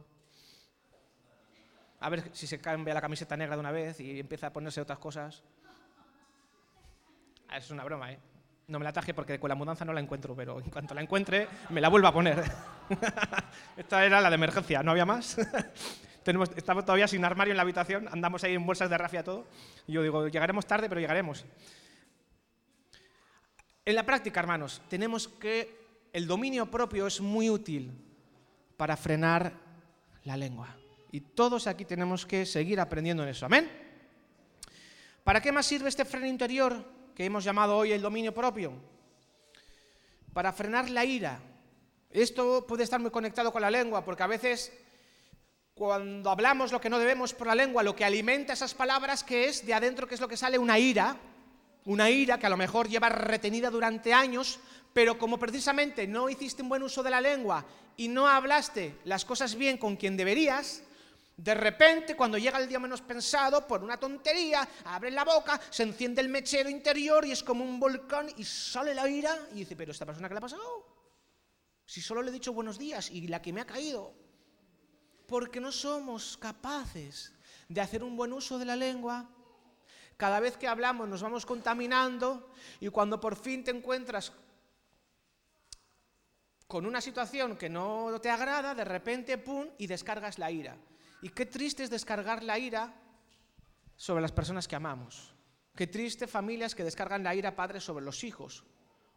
A 2.00 2.10
ver 2.10 2.30
si 2.34 2.46
se 2.46 2.60
cambia 2.60 2.92
la 2.92 3.00
camiseta 3.00 3.34
negra 3.34 3.56
de 3.56 3.60
una 3.60 3.72
vez 3.72 3.98
y 3.98 4.20
empieza 4.20 4.48
a 4.48 4.52
ponerse 4.52 4.82
otras 4.82 4.98
cosas. 4.98 5.42
Ah, 7.48 7.56
es 7.56 7.70
una 7.70 7.82
broma, 7.82 8.12
¿eh? 8.12 8.18
No 8.66 8.78
me 8.78 8.84
la 8.84 8.92
taje 8.92 9.14
porque 9.14 9.40
con 9.40 9.48
la 9.48 9.54
mudanza 9.54 9.86
no 9.86 9.94
la 9.94 10.00
encuentro, 10.00 10.36
pero 10.36 10.60
en 10.60 10.68
cuanto 10.68 10.92
la 10.92 11.00
encuentre 11.00 11.48
me 11.70 11.80
la 11.80 11.88
vuelvo 11.88 12.08
a 12.08 12.12
poner. 12.12 12.44
Esta 13.76 14.04
era 14.04 14.20
la 14.20 14.28
de 14.28 14.34
emergencia, 14.34 14.82
¿no 14.82 14.90
había 14.90 15.06
más? 15.06 15.38
Tenemos, 16.22 16.50
estamos 16.54 16.84
todavía 16.84 17.08
sin 17.08 17.24
armario 17.24 17.52
en 17.52 17.56
la 17.56 17.62
habitación, 17.62 18.06
andamos 18.08 18.44
ahí 18.44 18.54
en 18.54 18.66
bolsas 18.66 18.90
de 18.90 18.98
rafia 18.98 19.24
todo. 19.24 19.46
Y 19.86 19.92
yo 19.92 20.02
digo, 20.02 20.28
llegaremos 20.28 20.66
tarde, 20.66 20.90
pero 20.90 21.00
llegaremos. 21.00 21.46
En 23.88 23.94
la 23.94 24.04
práctica, 24.04 24.40
hermanos, 24.40 24.82
tenemos 24.86 25.28
que 25.28 26.10
el 26.12 26.26
dominio 26.26 26.70
propio 26.70 27.06
es 27.06 27.22
muy 27.22 27.48
útil 27.48 27.90
para 28.76 28.98
frenar 28.98 29.54
la 30.24 30.36
lengua. 30.36 30.76
Y 31.10 31.22
todos 31.22 31.66
aquí 31.66 31.86
tenemos 31.86 32.26
que 32.26 32.44
seguir 32.44 32.80
aprendiendo 32.80 33.22
en 33.22 33.30
eso. 33.30 33.46
Amén. 33.46 33.66
¿Para 35.24 35.40
qué 35.40 35.52
más 35.52 35.64
sirve 35.64 35.88
este 35.88 36.04
freno 36.04 36.26
interior 36.26 36.84
que 37.14 37.24
hemos 37.24 37.44
llamado 37.44 37.78
hoy 37.78 37.92
el 37.92 38.02
dominio 38.02 38.34
propio? 38.34 38.74
Para 40.34 40.52
frenar 40.52 40.90
la 40.90 41.06
ira. 41.06 41.40
Esto 42.10 42.66
puede 42.66 42.84
estar 42.84 43.00
muy 43.00 43.10
conectado 43.10 43.50
con 43.50 43.62
la 43.62 43.70
lengua, 43.70 44.04
porque 44.04 44.22
a 44.22 44.26
veces 44.26 44.70
cuando 45.72 46.28
hablamos 46.28 46.72
lo 46.72 46.80
que 46.82 46.90
no 46.90 46.98
debemos 46.98 47.32
por 47.32 47.46
la 47.46 47.54
lengua, 47.54 47.82
lo 47.82 47.96
que 47.96 48.04
alimenta 48.04 48.52
esas 48.52 48.74
palabras, 48.74 49.24
que 49.24 49.46
es 49.46 49.64
de 49.64 49.72
adentro, 49.72 50.06
que 50.06 50.14
es 50.14 50.20
lo 50.20 50.28
que 50.28 50.36
sale, 50.36 50.58
una 50.58 50.78
ira, 50.78 51.16
una 51.88 52.10
ira 52.10 52.38
que 52.38 52.46
a 52.46 52.50
lo 52.50 52.56
mejor 52.58 52.86
lleva 52.86 53.08
retenida 53.08 53.70
durante 53.70 54.12
años, 54.12 54.60
pero 54.92 55.18
como 55.18 55.38
precisamente 55.38 56.06
no 56.06 56.28
hiciste 56.28 56.62
un 56.62 56.68
buen 56.68 56.82
uso 56.82 57.02
de 57.02 57.10
la 57.10 57.20
lengua 57.20 57.64
y 57.96 58.08
no 58.08 58.28
hablaste 58.28 58.98
las 59.04 59.24
cosas 59.24 59.54
bien 59.54 59.78
con 59.78 59.96
quien 59.96 60.14
deberías, 60.14 60.82
de 61.34 61.54
repente, 61.54 62.14
cuando 62.14 62.36
llega 62.36 62.58
el 62.58 62.68
día 62.68 62.78
menos 62.78 63.00
pensado, 63.00 63.66
por 63.66 63.82
una 63.82 63.96
tontería, 63.96 64.68
abre 64.84 65.10
la 65.10 65.24
boca, 65.24 65.58
se 65.70 65.84
enciende 65.84 66.20
el 66.20 66.28
mechero 66.28 66.68
interior 66.68 67.24
y 67.24 67.30
es 67.30 67.42
como 67.42 67.64
un 67.64 67.80
volcán 67.80 68.28
y 68.36 68.44
sale 68.44 68.94
la 68.94 69.08
ira 69.08 69.34
y 69.52 69.60
dice, 69.60 69.74
pero 69.74 69.92
esta 69.92 70.04
persona 70.04 70.28
qué 70.28 70.34
le 70.34 70.38
ha 70.38 70.42
pasado? 70.42 70.84
Si 71.86 72.02
solo 72.02 72.20
le 72.20 72.28
he 72.30 72.32
dicho 72.32 72.52
buenos 72.52 72.78
días 72.78 73.10
y 73.10 73.28
la 73.28 73.40
que 73.40 73.52
me 73.52 73.62
ha 73.62 73.66
caído. 73.66 74.12
Porque 75.26 75.60
no 75.60 75.72
somos 75.72 76.36
capaces 76.36 77.32
de 77.68 77.80
hacer 77.80 78.02
un 78.02 78.16
buen 78.16 78.32
uso 78.32 78.58
de 78.58 78.64
la 78.66 78.76
lengua 78.76 79.30
cada 80.18 80.40
vez 80.40 80.58
que 80.58 80.66
hablamos 80.66 81.08
nos 81.08 81.22
vamos 81.22 81.46
contaminando 81.46 82.50
y 82.80 82.88
cuando 82.88 83.20
por 83.20 83.36
fin 83.36 83.64
te 83.64 83.70
encuentras 83.70 84.32
con 86.66 86.84
una 86.84 87.00
situación 87.00 87.56
que 87.56 87.70
no 87.70 88.20
te 88.20 88.28
agrada, 88.28 88.74
de 88.74 88.84
repente, 88.84 89.38
¡pum!, 89.38 89.68
y 89.78 89.86
descargas 89.86 90.38
la 90.38 90.50
ira. 90.50 90.76
Y 91.22 91.30
qué 91.30 91.46
triste 91.46 91.84
es 91.84 91.88
descargar 91.88 92.42
la 92.42 92.58
ira 92.58 92.92
sobre 93.96 94.20
las 94.20 94.32
personas 94.32 94.68
que 94.68 94.76
amamos. 94.76 95.34
Qué 95.74 95.86
triste 95.86 96.26
familias 96.26 96.74
que 96.74 96.84
descargan 96.84 97.22
la 97.22 97.34
ira 97.34 97.56
padres 97.56 97.84
sobre 97.84 98.04
los 98.04 98.24
hijos 98.24 98.64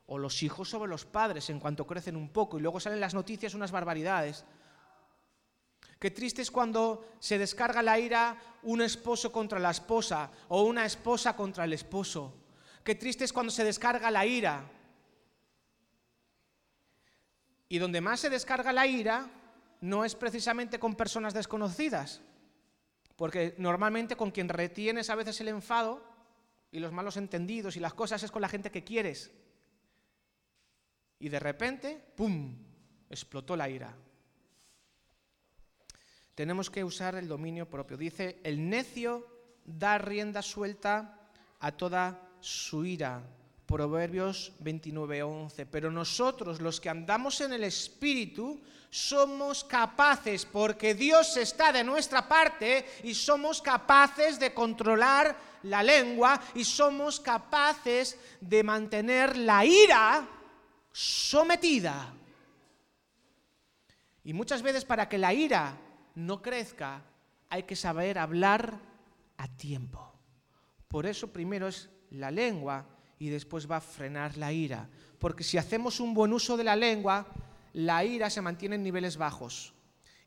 o 0.06 0.20
los 0.20 0.44
hijos 0.44 0.70
sobre 0.70 0.90
los 0.90 1.06
padres 1.06 1.50
en 1.50 1.60
cuanto 1.60 1.88
crecen 1.88 2.16
un 2.16 2.30
poco 2.30 2.58
y 2.58 2.62
luego 2.62 2.80
salen 2.80 3.00
las 3.00 3.16
noticias 3.16 3.56
unas 3.56 3.72
barbaridades. 3.72 4.46
Qué 6.02 6.10
triste 6.10 6.42
es 6.42 6.50
cuando 6.50 7.14
se 7.20 7.38
descarga 7.38 7.84
la 7.84 8.00
ira 8.00 8.36
un 8.64 8.82
esposo 8.82 9.32
contra 9.32 9.60
la 9.60 9.70
esposa 9.70 10.32
o 10.48 10.64
una 10.64 10.84
esposa 10.84 11.36
contra 11.36 11.64
el 11.64 11.74
esposo. 11.74 12.34
Qué 12.84 12.96
triste 12.96 13.24
es 13.24 13.32
cuando 13.32 13.52
se 13.52 13.64
descarga 13.64 14.10
la 14.10 14.26
ira. 14.26 14.68
Y 17.70 17.78
donde 17.78 18.02
más 18.02 18.20
se 18.20 18.32
descarga 18.32 18.74
la 18.74 18.88
ira 18.88 19.30
no 19.82 20.04
es 20.04 20.16
precisamente 20.16 20.80
con 20.80 20.96
personas 20.96 21.36
desconocidas, 21.36 22.22
porque 23.16 23.54
normalmente 23.60 24.16
con 24.16 24.32
quien 24.32 24.50
retienes 24.50 25.12
a 25.12 25.16
veces 25.16 25.40
el 25.42 25.50
enfado 25.50 26.04
y 26.72 26.80
los 26.80 26.92
malos 26.92 27.16
entendidos 27.16 27.76
y 27.78 27.80
las 27.80 27.94
cosas 27.94 28.24
es 28.24 28.32
con 28.32 28.42
la 28.42 28.50
gente 28.50 28.72
que 28.72 28.84
quieres. 28.84 29.30
Y 31.20 31.30
de 31.30 31.40
repente, 31.40 32.04
¡pum!, 32.16 32.58
explotó 33.08 33.56
la 33.56 33.70
ira 33.70 33.96
tenemos 36.36 36.70
que 36.70 36.84
usar 36.84 37.16
el 37.16 37.28
dominio 37.28 37.70
propio. 37.70 37.98
Dice, 37.98 38.40
el 38.44 38.70
necio 38.70 39.28
da 39.66 39.98
rienda 39.98 40.42
suelta 40.42 41.20
a 41.60 41.72
toda 41.72 42.20
su 42.40 42.86
ira. 42.86 43.22
Proverbios 43.66 44.52
29:11. 44.60 45.66
Pero 45.70 45.92
nosotros, 45.92 46.60
los 46.60 46.82
que 46.82 46.90
andamos 46.90 47.40
en 47.42 47.54
el 47.54 47.64
Espíritu, 47.64 48.60
somos 48.90 49.64
capaces, 49.64 50.46
porque 50.46 50.94
Dios 50.94 51.38
está 51.38 51.72
de 51.72 51.84
nuestra 51.84 52.28
parte, 52.28 52.86
y 53.04 53.14
somos 53.14 53.62
capaces 53.62 54.38
de 54.38 54.54
controlar 54.54 55.38
la 55.64 55.82
lengua, 55.82 56.42
y 56.56 56.66
somos 56.66 57.20
capaces 57.20 58.18
de 58.42 58.64
mantener 58.64 59.38
la 59.38 59.64
ira 59.64 60.28
sometida. 60.92 62.14
Y 64.26 64.34
muchas 64.34 64.62
veces 64.62 64.84
para 64.84 65.08
que 65.08 65.18
la 65.18 65.34
ira 65.34 65.78
no 66.16 66.42
crezca, 66.42 67.04
hay 67.50 67.64
que 67.64 67.76
saber 67.76 68.18
hablar 68.18 68.80
a 69.38 69.48
tiempo. 69.48 70.14
Por 70.88 71.06
eso 71.06 71.32
primero 71.32 71.68
es 71.68 71.90
la 72.12 72.32
lengua 72.32 72.86
y 73.20 73.30
después 73.30 73.70
va 73.70 73.78
a 73.78 73.82
frenar 73.82 74.38
la 74.38 74.52
ira. 74.52 74.90
Porque 75.20 75.44
si 75.44 75.58
hacemos 75.58 76.00
un 76.00 76.14
buen 76.14 76.34
uso 76.34 76.58
de 76.58 76.64
la 76.64 76.76
lengua, 76.76 77.28
la 77.74 78.04
ira 78.04 78.30
se 78.30 78.42
mantiene 78.42 78.76
en 78.76 78.84
niveles 78.84 79.18
bajos. 79.18 79.74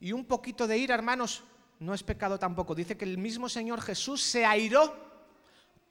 Y 0.00 0.12
un 0.12 0.24
poquito 0.24 0.66
de 0.66 0.78
ira, 0.78 0.94
hermanos, 0.94 1.44
no 1.80 1.94
es 1.94 2.02
pecado 2.02 2.38
tampoco. 2.38 2.74
Dice 2.74 2.96
que 2.96 3.04
el 3.04 3.18
mismo 3.18 3.48
Señor 3.48 3.80
Jesús 3.80 4.22
se 4.22 4.44
airó, 4.44 4.94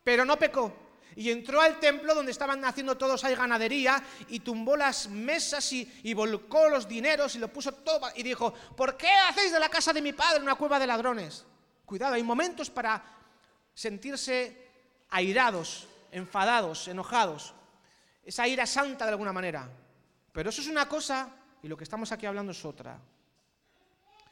pero 0.03 0.25
no 0.25 0.37
pecó 0.37 0.82
y 1.15 1.29
entró 1.29 1.61
al 1.61 1.79
templo 1.79 2.15
donde 2.15 2.31
estaban 2.31 2.63
haciendo 2.65 2.97
todos 2.97 3.23
ahí 3.23 3.35
ganadería 3.35 4.03
y 4.29 4.39
tumbó 4.39 4.75
las 4.75 5.09
mesas 5.09 5.71
y, 5.73 6.13
volcó 6.13 6.69
los 6.69 6.87
dineros 6.87 7.35
y 7.35 7.39
lo 7.39 7.47
puso 7.47 7.73
todo 7.73 8.09
y 8.15 8.23
dijo, 8.23 8.53
¿por 8.75 8.97
qué 8.97 9.09
hacéis 9.29 9.51
de 9.51 9.59
la 9.59 9.69
casa 9.69 9.93
de 9.93 10.01
mi 10.01 10.13
padre 10.13 10.41
una 10.41 10.55
cueva 10.55 10.79
de 10.79 10.87
ladrones? 10.87 11.45
Cuidado, 11.85 12.15
hay 12.15 12.23
momentos 12.23 12.69
para 12.69 13.03
sentirse 13.73 14.69
airados, 15.09 15.87
enfadados, 16.11 16.87
enojados. 16.87 17.53
Esa 18.23 18.47
ira 18.47 18.65
santa 18.65 19.05
de 19.05 19.11
alguna 19.11 19.33
manera. 19.33 19.69
Pero 20.31 20.49
eso 20.49 20.61
es 20.61 20.67
una 20.67 20.87
cosa 20.87 21.29
y 21.61 21.67
lo 21.67 21.77
que 21.77 21.83
estamos 21.83 22.11
aquí 22.11 22.25
hablando 22.25 22.51
es 22.51 22.65
otra. 22.65 22.99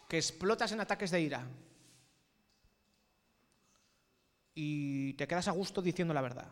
Que 0.07 0.17
explotas 0.17 0.71
en 0.71 0.81
ataques 0.81 1.11
de 1.11 1.21
ira. 1.21 1.45
Y 4.53 5.13
te 5.13 5.27
quedas 5.27 5.47
a 5.47 5.51
gusto 5.51 5.81
diciendo 5.81 6.13
la 6.13 6.21
verdad. 6.21 6.47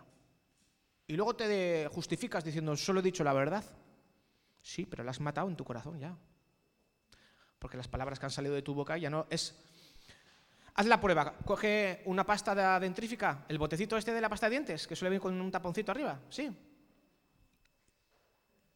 Y 1.09 1.15
luego 1.15 1.35
te 1.35 1.89
justificas 1.91 2.43
diciendo, 2.43 2.77
solo 2.77 2.99
he 2.99 3.03
dicho 3.03 3.23
la 3.23 3.33
verdad. 3.33 3.63
Sí, 4.61 4.85
pero 4.85 5.03
la 5.03 5.09
has 5.09 5.19
matado 5.19 5.49
en 5.49 5.55
tu 5.55 5.65
corazón 5.65 5.99
ya. 5.99 6.15
Porque 7.57 7.77
las 7.77 7.87
palabras 7.87 8.19
que 8.19 8.27
han 8.27 8.31
salido 8.31 8.53
de 8.53 8.61
tu 8.61 8.75
boca 8.75 8.95
ya 8.95 9.09
no 9.09 9.25
es... 9.31 9.55
Haz 10.75 10.85
la 10.85 11.01
prueba, 11.01 11.35
coge 11.43 12.03
una 12.05 12.23
pasta 12.23 12.79
dentrífica, 12.79 13.43
el 13.47 13.57
botecito 13.57 13.97
este 13.97 14.13
de 14.13 14.21
la 14.21 14.29
pasta 14.29 14.45
de 14.45 14.51
dientes, 14.51 14.85
que 14.85 14.95
suele 14.95 15.09
venir 15.09 15.21
con 15.23 15.41
un 15.41 15.49
taponcito 15.49 15.91
arriba, 15.91 16.19
¿sí? 16.29 16.47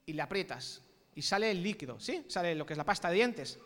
Y 0.07 0.13
le 0.13 0.21
aprietas 0.23 0.81
y 1.13 1.21
sale 1.21 1.51
el 1.51 1.61
líquido, 1.61 1.99
¿sí? 1.99 2.25
Sale 2.27 2.55
lo 2.55 2.65
que 2.65 2.73
es 2.73 2.77
la 2.77 2.83
pasta 2.83 3.09
de 3.09 3.15
dientes. 3.15 3.59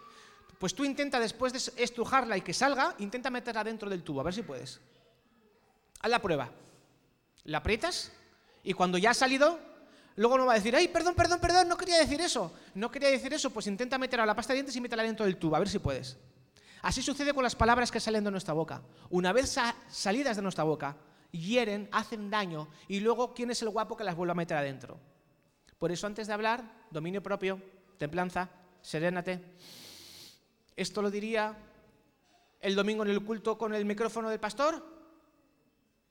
Pues 0.59 0.75
tú 0.75 0.83
intenta 0.83 1.21
después 1.21 1.53
de 1.53 1.81
estrujarla 1.81 2.35
y 2.35 2.41
que 2.41 2.53
salga, 2.53 2.95
intenta 2.99 3.29
meterla 3.29 3.63
dentro 3.63 3.89
del 3.89 4.03
tubo, 4.03 4.19
a 4.19 4.25
ver 4.25 4.33
si 4.33 4.43
puedes. 4.43 4.81
Haz 6.01 6.11
la 6.11 6.21
prueba. 6.21 6.51
La 7.45 7.59
aprietas 7.59 8.11
y 8.63 8.73
cuando 8.73 8.97
ya 8.97 9.11
ha 9.11 9.13
salido, 9.13 9.59
Luego 10.17 10.35
no 10.35 10.47
va 10.47 10.53
a 10.53 10.55
decir, 10.55 10.75
ay, 10.75 10.87
perdón, 10.87 11.13
perdón, 11.13 11.39
perdón, 11.39 11.69
no 11.69 11.77
quería 11.77 11.99
decir 11.99 12.19
eso. 12.21 12.51
No 12.73 12.89
quería 12.89 13.09
decir 13.09 13.31
eso, 13.33 13.51
pues 13.51 13.67
intenta 13.67 13.99
meter 13.99 14.19
a 14.19 14.25
la 14.25 14.35
pasta 14.35 14.51
de 14.51 14.57
dientes 14.57 14.75
y 14.75 14.81
métela 14.81 15.03
dentro 15.03 15.27
del 15.27 15.37
tubo, 15.37 15.55
a 15.55 15.59
ver 15.59 15.69
si 15.69 15.77
puedes. 15.77 16.17
Así 16.81 17.03
sucede 17.03 17.35
con 17.35 17.43
las 17.43 17.55
palabras 17.55 17.91
que 17.91 17.99
salen 17.99 18.23
de 18.23 18.31
nuestra 18.31 18.55
boca. 18.55 18.81
Una 19.11 19.31
vez 19.31 19.55
salidas 19.89 20.35
de 20.35 20.41
nuestra 20.41 20.63
boca, 20.63 20.97
hieren, 21.29 21.87
hacen 21.91 22.31
daño 22.31 22.67
y 22.87 22.99
luego 22.99 23.35
quién 23.35 23.51
es 23.51 23.61
el 23.61 23.69
guapo 23.69 23.95
que 23.95 24.03
las 24.03 24.15
vuelve 24.15 24.31
a 24.31 24.35
meter 24.35 24.57
adentro. 24.57 24.99
Por 25.77 25.91
eso 25.91 26.07
antes 26.07 26.25
de 26.25 26.33
hablar, 26.33 26.63
dominio 26.89 27.21
propio, 27.21 27.61
templanza, 27.99 28.49
serénate. 28.81 29.39
Esto 30.75 31.03
lo 31.03 31.11
diría 31.11 31.55
el 32.59 32.73
domingo 32.73 33.03
en 33.03 33.11
el 33.11 33.23
culto 33.23 33.55
con 33.55 33.75
el 33.75 33.85
micrófono 33.85 34.31
del 34.31 34.39
pastor. 34.39 34.83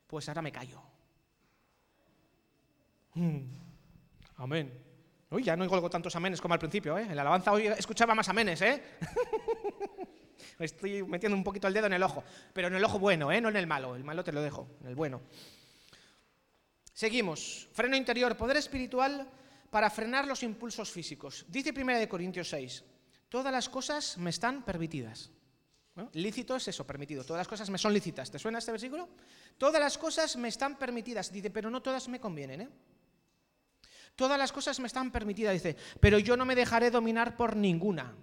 Pues 0.07 0.29
ahora 0.29 0.43
me 0.43 0.53
callo. 0.53 0.81
Mm. 3.17 3.41
Amén. 4.37 4.73
Uy, 5.31 5.43
ya 5.43 5.57
no 5.57 5.65
oigo 5.65 5.91
tantos 5.91 6.15
amenes 6.15 6.41
como 6.41 6.55
al 6.55 6.61
principio, 6.61 6.97
¿eh? 6.99 7.03
En 7.03 7.17
la 7.17 7.23
alabanza 7.23 7.51
hoy 7.51 7.67
escuchaba 7.67 8.15
más 8.15 8.29
amenes, 8.29 8.61
¿eh? 8.63 8.83
Estoy 10.59 11.03
metiendo 11.03 11.37
un 11.37 11.43
poquito 11.43 11.67
el 11.67 11.75
dedo 11.75 11.87
en 11.87 11.95
el 11.95 12.03
ojo, 12.03 12.23
pero 12.53 12.69
en 12.69 12.75
el 12.75 12.85
ojo 12.85 12.99
bueno, 12.99 13.33
¿eh? 13.33 13.41
No 13.41 13.49
en 13.49 13.57
el 13.57 13.67
malo. 13.67 13.97
El 13.97 14.05
malo 14.05 14.23
te 14.23 14.33
lo 14.33 14.43
dejo, 14.43 14.69
en 14.83 14.89
el 14.89 14.95
bueno. 14.95 15.23
Seguimos. 16.93 17.69
Freno 17.73 17.97
interior, 17.97 18.37
poder 18.37 18.59
espiritual 18.59 19.29
para 19.71 19.91
frenar 19.91 20.27
los 20.27 20.43
impulsos 20.43 20.91
físicos. 20.91 21.45
Dice 21.49 21.73
1 21.77 22.09
Corintios 22.09 22.49
6, 22.51 22.85
todas 23.29 23.53
las 23.53 23.69
cosas 23.69 24.19
me 24.19 24.31
están 24.31 24.63
permitidas. 24.63 25.31
Lícito 26.13 26.57
es 26.57 26.69
eso, 26.69 26.87
permitido. 26.87 27.25
Todas 27.25 27.41
las 27.41 27.49
cosas 27.49 27.71
me 27.71 27.79
son 27.79 27.95
lícitas. 27.95 28.31
¿Te 28.31 28.39
suena 28.39 28.59
este 28.59 28.71
versículo? 28.71 29.09
Todas 29.57 29.81
las 29.81 29.97
cosas 29.97 30.37
me 30.37 30.49
están 30.49 30.79
permitidas. 30.79 31.33
Dice, 31.33 31.51
pero 31.51 31.71
no 31.71 31.81
todas 31.81 32.07
me 32.09 32.21
convienen. 32.21 32.61
¿eh? 32.61 32.69
Todas 34.17 34.39
las 34.39 34.51
cosas 34.51 34.81
me 34.81 34.87
están 34.87 35.13
permitidas. 35.13 35.53
Dice, 35.53 35.77
pero 36.01 36.19
yo 36.19 36.37
no 36.37 36.45
me 36.45 36.55
dejaré 36.55 36.91
dominar 36.91 37.37
por 37.37 37.55
ninguna. 37.55 38.15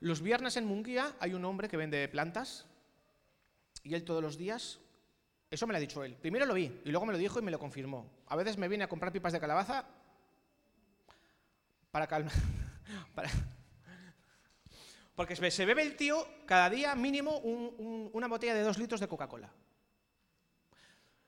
Los 0.00 0.22
viernes 0.22 0.56
en 0.56 0.66
Munguía 0.66 1.16
hay 1.18 1.34
un 1.34 1.44
hombre 1.44 1.68
que 1.68 1.76
vende 1.76 2.06
plantas 2.08 2.66
y 3.82 3.94
él 3.94 4.04
todos 4.04 4.22
los 4.22 4.36
días, 4.36 4.78
eso 5.50 5.66
me 5.66 5.72
lo 5.72 5.78
ha 5.78 5.80
dicho 5.80 6.04
él. 6.04 6.14
Primero 6.14 6.46
lo 6.46 6.54
vi 6.54 6.80
y 6.84 6.90
luego 6.90 7.06
me 7.06 7.12
lo 7.12 7.18
dijo 7.18 7.38
y 7.38 7.42
me 7.42 7.50
lo 7.50 7.58
confirmó. 7.58 8.10
A 8.26 8.36
veces 8.36 8.56
me 8.56 8.68
viene 8.68 8.84
a 8.84 8.88
comprar 8.88 9.12
pipas 9.12 9.32
de 9.32 9.40
calabaza 9.40 9.84
para 11.90 12.06
calmar. 12.06 12.32
Porque 15.16 15.34
se 15.34 15.64
bebe 15.64 15.82
el 15.82 15.96
tío 15.96 16.26
cada 16.44 16.68
día 16.68 16.94
mínimo 16.94 17.38
una 17.38 18.28
botella 18.28 18.54
de 18.54 18.62
dos 18.62 18.78
litros 18.78 19.00
de 19.00 19.08
Coca-Cola. 19.08 19.50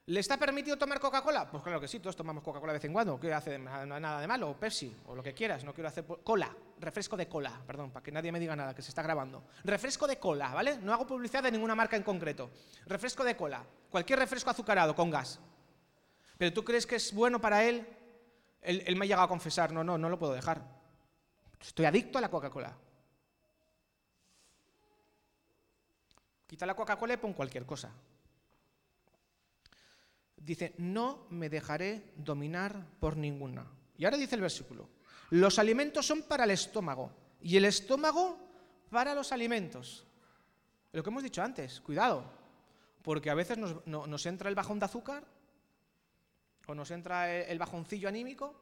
¿Le 0.09 0.21
está 0.21 0.39
permitido 0.39 0.79
tomar 0.79 0.99
Coca-Cola? 1.01 1.51
Pues 1.51 1.63
claro 1.63 1.79
que 1.79 1.87
sí, 1.87 2.01
todos 2.01 2.17
tomamos 2.17 2.43
Coca-Cola 2.43 2.73
de 2.73 2.79
vez 2.79 2.85
en 2.87 2.95
cuando. 2.95 3.21
¿Qué 3.21 3.31
hace? 3.31 3.59
Nada 3.59 4.21
de 4.23 4.27
malo. 4.27 4.59
Pepsi, 4.59 4.97
o 5.05 5.15
lo 5.15 5.23
que 5.23 5.35
quieras. 5.35 5.65
No 5.65 5.75
quiero 5.75 5.89
hacer. 5.89 6.07
Cola. 6.25 6.51
Refresco 6.81 7.15
de 7.15 7.29
cola. 7.29 7.61
Perdón, 7.67 7.91
para 7.91 8.03
que 8.03 8.11
nadie 8.11 8.33
me 8.33 8.41
diga 8.41 8.57
nada, 8.57 8.75
que 8.75 8.81
se 8.81 8.89
está 8.89 9.03
grabando. 9.03 9.45
Refresco 9.65 10.07
de 10.07 10.19
cola, 10.19 10.55
¿vale? 10.55 10.79
No 10.79 10.95
hago 10.95 11.07
publicidad 11.07 11.43
de 11.43 11.53
ninguna 11.53 11.75
marca 11.75 11.95
en 11.95 12.03
concreto. 12.03 12.51
Refresco 12.87 13.23
de 13.23 13.37
cola. 13.37 13.63
Cualquier 13.91 14.19
refresco 14.19 14.49
azucarado 14.49 14.95
con 14.95 15.11
gas. 15.11 15.41
Pero 16.39 16.55
tú 16.55 16.65
crees 16.65 16.87
que 16.87 16.97
es 16.97 17.13
bueno 17.13 17.39
para 17.39 17.63
él. 17.65 17.87
Él, 18.63 18.83
él 18.87 18.97
me 18.97 19.05
ha 19.05 19.09
llegado 19.09 19.27
a 19.27 19.29
confesar: 19.29 19.73
no, 19.73 19.85
no, 19.85 19.99
no 19.99 20.09
lo 20.09 20.19
puedo 20.19 20.33
dejar. 20.33 20.63
Estoy 21.61 21.85
adicto 21.85 22.17
a 22.17 22.23
la 22.23 22.31
Coca-Cola. 22.31 22.75
Quita 26.47 26.65
la 26.65 26.75
Coca-Cola 26.75 27.13
y 27.13 27.19
pon 27.19 27.35
cualquier 27.35 27.67
cosa. 27.67 27.93
Dice, 30.39 30.75
no 30.79 31.27
me 31.31 31.51
dejaré 31.51 32.13
dominar 32.17 32.87
por 33.01 33.17
ninguna. 33.17 33.67
Y 33.97 34.05
ahora 34.05 34.17
dice 34.17 34.37
el 34.37 34.41
versículo, 34.41 34.89
los 35.31 35.59
alimentos 35.59 36.07
son 36.07 36.23
para 36.23 36.45
el 36.45 36.53
estómago 36.53 37.11
y 37.41 37.57
el 37.57 37.65
estómago 37.65 38.39
para 38.91 39.15
los 39.15 39.33
alimentos. 39.33 40.07
Lo 40.93 41.03
que 41.03 41.11
hemos 41.11 41.23
dicho 41.23 41.43
antes, 41.43 41.81
cuidado, 41.81 42.25
porque 43.03 43.31
a 43.31 43.35
veces 43.35 43.59
nos, 43.59 44.27
entra 44.27 44.49
el 44.49 44.55
bajón 44.55 44.79
de 44.79 44.87
azúcar 44.87 45.25
o 46.67 46.75
nos 46.75 46.91
entra 46.91 47.35
el 47.35 47.59
bajoncillo 47.59 48.09
anímico 48.09 48.55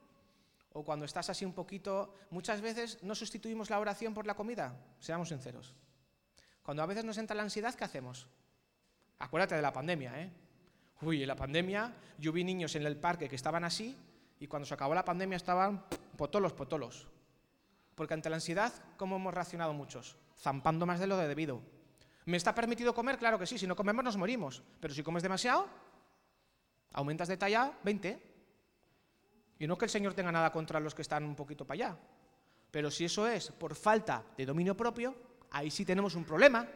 o 0.73 0.85
cuando 0.85 1.07
estás 1.07 1.31
así 1.31 1.45
un 1.45 1.55
poquito, 1.55 2.15
muchas 2.31 2.61
veces 2.61 3.03
no 3.03 3.15
sustituimos 3.15 3.71
la 3.71 3.81
oración 3.81 4.13
por 4.13 4.27
la 4.27 4.35
comida, 4.35 4.77
seamos 4.99 5.29
sinceros. 5.29 5.75
Cuando 6.63 6.83
a 6.83 6.87
veces 6.87 7.05
nos 7.05 7.17
entra 7.17 7.37
la 7.37 7.45
ansiedad, 7.45 7.75
¿qué 7.75 7.85
hacemos? 7.85 8.29
Acuérdate 9.19 9.55
de 9.55 9.63
la 9.63 9.73
pandemia, 9.73 10.21
¿eh? 10.21 10.31
Uy, 11.03 11.23
en 11.23 11.29
la 11.29 11.37
pandemia 11.37 11.95
yo 12.19 12.33
vi 12.33 12.45
niños 12.45 12.75
en 12.75 12.87
el 12.87 12.97
parque 12.97 13.29
que 13.29 13.37
estaban 13.37 13.65
así 13.65 13.97
y 14.41 14.47
cuando 14.47 14.67
se 14.67 14.75
acabó 14.75 14.95
la 14.95 15.05
pandemia 15.05 15.37
estaban 15.37 15.85
potolos, 16.17 16.53
potolos. 16.53 17.07
Porque 17.95 18.15
ante 18.15 18.31
la 18.31 18.37
ansiedad, 18.37 18.73
¿cómo 18.97 19.17
hemos 19.17 19.33
reaccionado 19.33 19.73
muchos? 19.73 20.17
Zampando 20.39 20.87
más 20.87 21.01
de 21.01 21.07
lo 21.07 21.17
de 21.17 21.29
debido. 21.29 21.63
¿Me 22.27 22.37
está 22.37 22.55
permitido 22.55 22.95
comer? 22.95 23.19
Claro 23.19 23.39
que 23.39 23.47
sí, 23.47 23.59
si 23.59 23.67
no 23.67 23.77
comemos 23.77 24.05
nos 24.05 24.17
morimos. 24.17 24.63
Pero 24.81 24.93
si 24.93 25.03
comes 25.03 25.23
demasiado, 25.23 25.69
aumentas 26.93 27.29
de 27.29 27.37
talla 27.37 27.73
20. 27.85 28.23
Y 29.59 29.67
no 29.67 29.79
que 29.79 29.87
el 29.87 29.91
Señor 29.91 30.13
tenga 30.13 30.33
nada 30.33 30.53
contra 30.53 30.81
los 30.81 30.95
que 30.95 31.03
están 31.03 31.25
un 31.25 31.35
poquito 31.35 31.67
para 31.67 31.89
allá. 31.89 31.99
Pero 32.71 32.91
si 32.91 33.05
eso 33.05 33.27
es 33.27 33.53
por 33.53 33.75
falta 33.75 34.25
de 34.37 34.45
dominio 34.45 34.77
propio, 34.77 35.15
ahí 35.51 35.71
sí 35.71 35.85
tenemos 35.85 36.15
un 36.15 36.25
problema, 36.25 36.67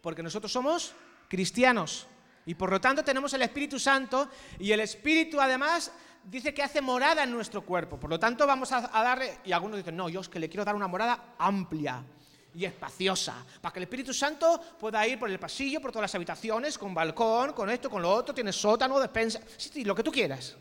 porque 0.00 0.22
nosotros 0.22 0.50
somos 0.50 0.94
cristianos 1.28 2.06
y 2.46 2.54
por 2.54 2.70
lo 2.70 2.80
tanto 2.80 3.04
tenemos 3.04 3.32
el 3.34 3.42
Espíritu 3.42 3.78
Santo 3.78 4.28
y 4.58 4.72
el 4.72 4.80
Espíritu 4.80 5.40
además 5.40 5.92
dice 6.24 6.54
que 6.54 6.62
hace 6.62 6.80
morada 6.80 7.22
en 7.22 7.30
nuestro 7.30 7.62
cuerpo. 7.62 7.98
Por 7.98 8.10
lo 8.10 8.18
tanto 8.18 8.46
vamos 8.46 8.72
a, 8.72 8.80
darle, 8.80 9.38
y 9.44 9.52
algunos 9.52 9.78
dicen, 9.78 9.96
no, 9.96 10.08
yo 10.08 10.20
es 10.20 10.28
que 10.28 10.38
le 10.38 10.48
quiero 10.48 10.64
dar 10.64 10.74
una 10.74 10.88
morada 10.88 11.34
amplia 11.38 12.04
y 12.52 12.64
espaciosa, 12.64 13.44
para 13.60 13.72
que 13.72 13.78
el 13.78 13.84
Espíritu 13.84 14.12
Santo 14.12 14.60
pueda 14.78 15.06
ir 15.06 15.18
por 15.18 15.30
el 15.30 15.38
pasillo, 15.38 15.80
por 15.80 15.92
todas 15.92 16.04
las 16.04 16.14
habitaciones, 16.16 16.76
con 16.76 16.92
balcón, 16.92 17.52
con 17.52 17.70
esto, 17.70 17.88
con 17.88 18.02
lo 18.02 18.10
otro, 18.10 18.34
tiene 18.34 18.52
sótano, 18.52 18.98
despensa, 18.98 19.40
sí, 19.56 19.70
sí, 19.72 19.84
lo 19.84 19.94
que 19.94 20.02
tú 20.02 20.10
quieras. 20.10 20.56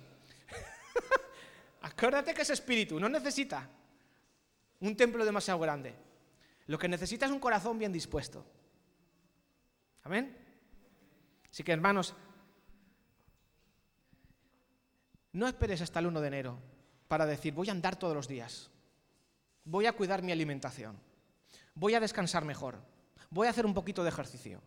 Acuérdate 1.82 2.34
que 2.34 2.44
ese 2.44 2.54
Espíritu 2.54 3.00
no 3.00 3.10
necesita 3.10 3.68
un 4.82 4.96
templo 4.96 5.26
demasiado 5.26 5.60
grande. 5.60 5.96
Lo 6.68 6.78
que 6.78 6.88
necesita 6.88 7.26
es 7.26 7.32
un 7.32 7.40
corazón 7.40 7.80
bien 7.80 7.92
dispuesto. 7.92 8.46
Amén. 10.04 10.49
Así 11.52 11.64
que 11.64 11.72
hermanos, 11.72 12.14
no 15.34 15.48
esperes 15.48 15.82
hasta 15.82 16.00
el 16.00 16.08
1 16.08 16.22
de 16.22 16.28
enero 16.28 16.60
para 17.08 17.26
decir 17.26 17.54
voy 17.54 17.70
a 17.70 17.72
andar 17.72 17.98
todos 17.98 18.16
los 18.16 18.28
días, 18.28 18.70
voy 19.64 19.86
a 19.86 19.94
cuidar 19.94 20.22
mi 20.22 20.32
alimentación, 20.32 20.98
voy 21.76 21.96
a 21.96 22.00
descansar 22.00 22.46
mejor, 22.46 22.80
voy 23.30 23.48
a 23.48 23.50
hacer 23.52 23.66
un 23.66 23.74
poquito 23.74 24.04
de 24.04 24.10
ejercicio. 24.10 24.62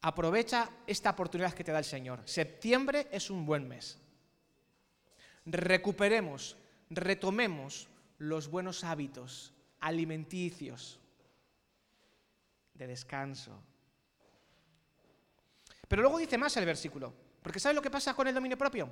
Aprovecha 0.00 0.70
esta 0.86 1.10
oportunidad 1.10 1.52
que 1.52 1.64
te 1.64 1.72
da 1.72 1.78
el 1.78 1.84
Señor. 1.84 2.20
Septiembre 2.24 3.08
es 3.10 3.30
un 3.30 3.44
buen 3.44 3.66
mes. 3.66 3.98
Recuperemos, 5.44 6.56
retomemos 6.88 7.88
los 8.18 8.48
buenos 8.48 8.84
hábitos 8.84 9.52
alimenticios, 9.80 11.00
de 12.74 12.86
descanso. 12.86 13.60
Pero 15.88 16.02
luego 16.02 16.18
dice 16.18 16.36
más 16.36 16.56
el 16.58 16.66
versículo, 16.66 17.12
porque 17.42 17.58
¿sabes 17.58 17.74
lo 17.74 17.82
que 17.82 17.90
pasa 17.90 18.14
con 18.14 18.28
el 18.28 18.34
dominio 18.34 18.58
propio? 18.58 18.88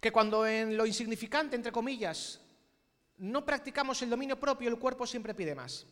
Que 0.00 0.12
cuando 0.12 0.46
en 0.46 0.76
lo 0.76 0.84
insignificante, 0.84 1.56
entre 1.56 1.72
comillas, 1.72 2.40
no 3.18 3.44
practicamos 3.44 4.02
el 4.02 4.10
dominio 4.10 4.38
propio, 4.38 4.68
el 4.68 4.78
cuerpo 4.78 5.06
siempre 5.06 5.34
pide 5.34 5.54
más. 5.54 5.86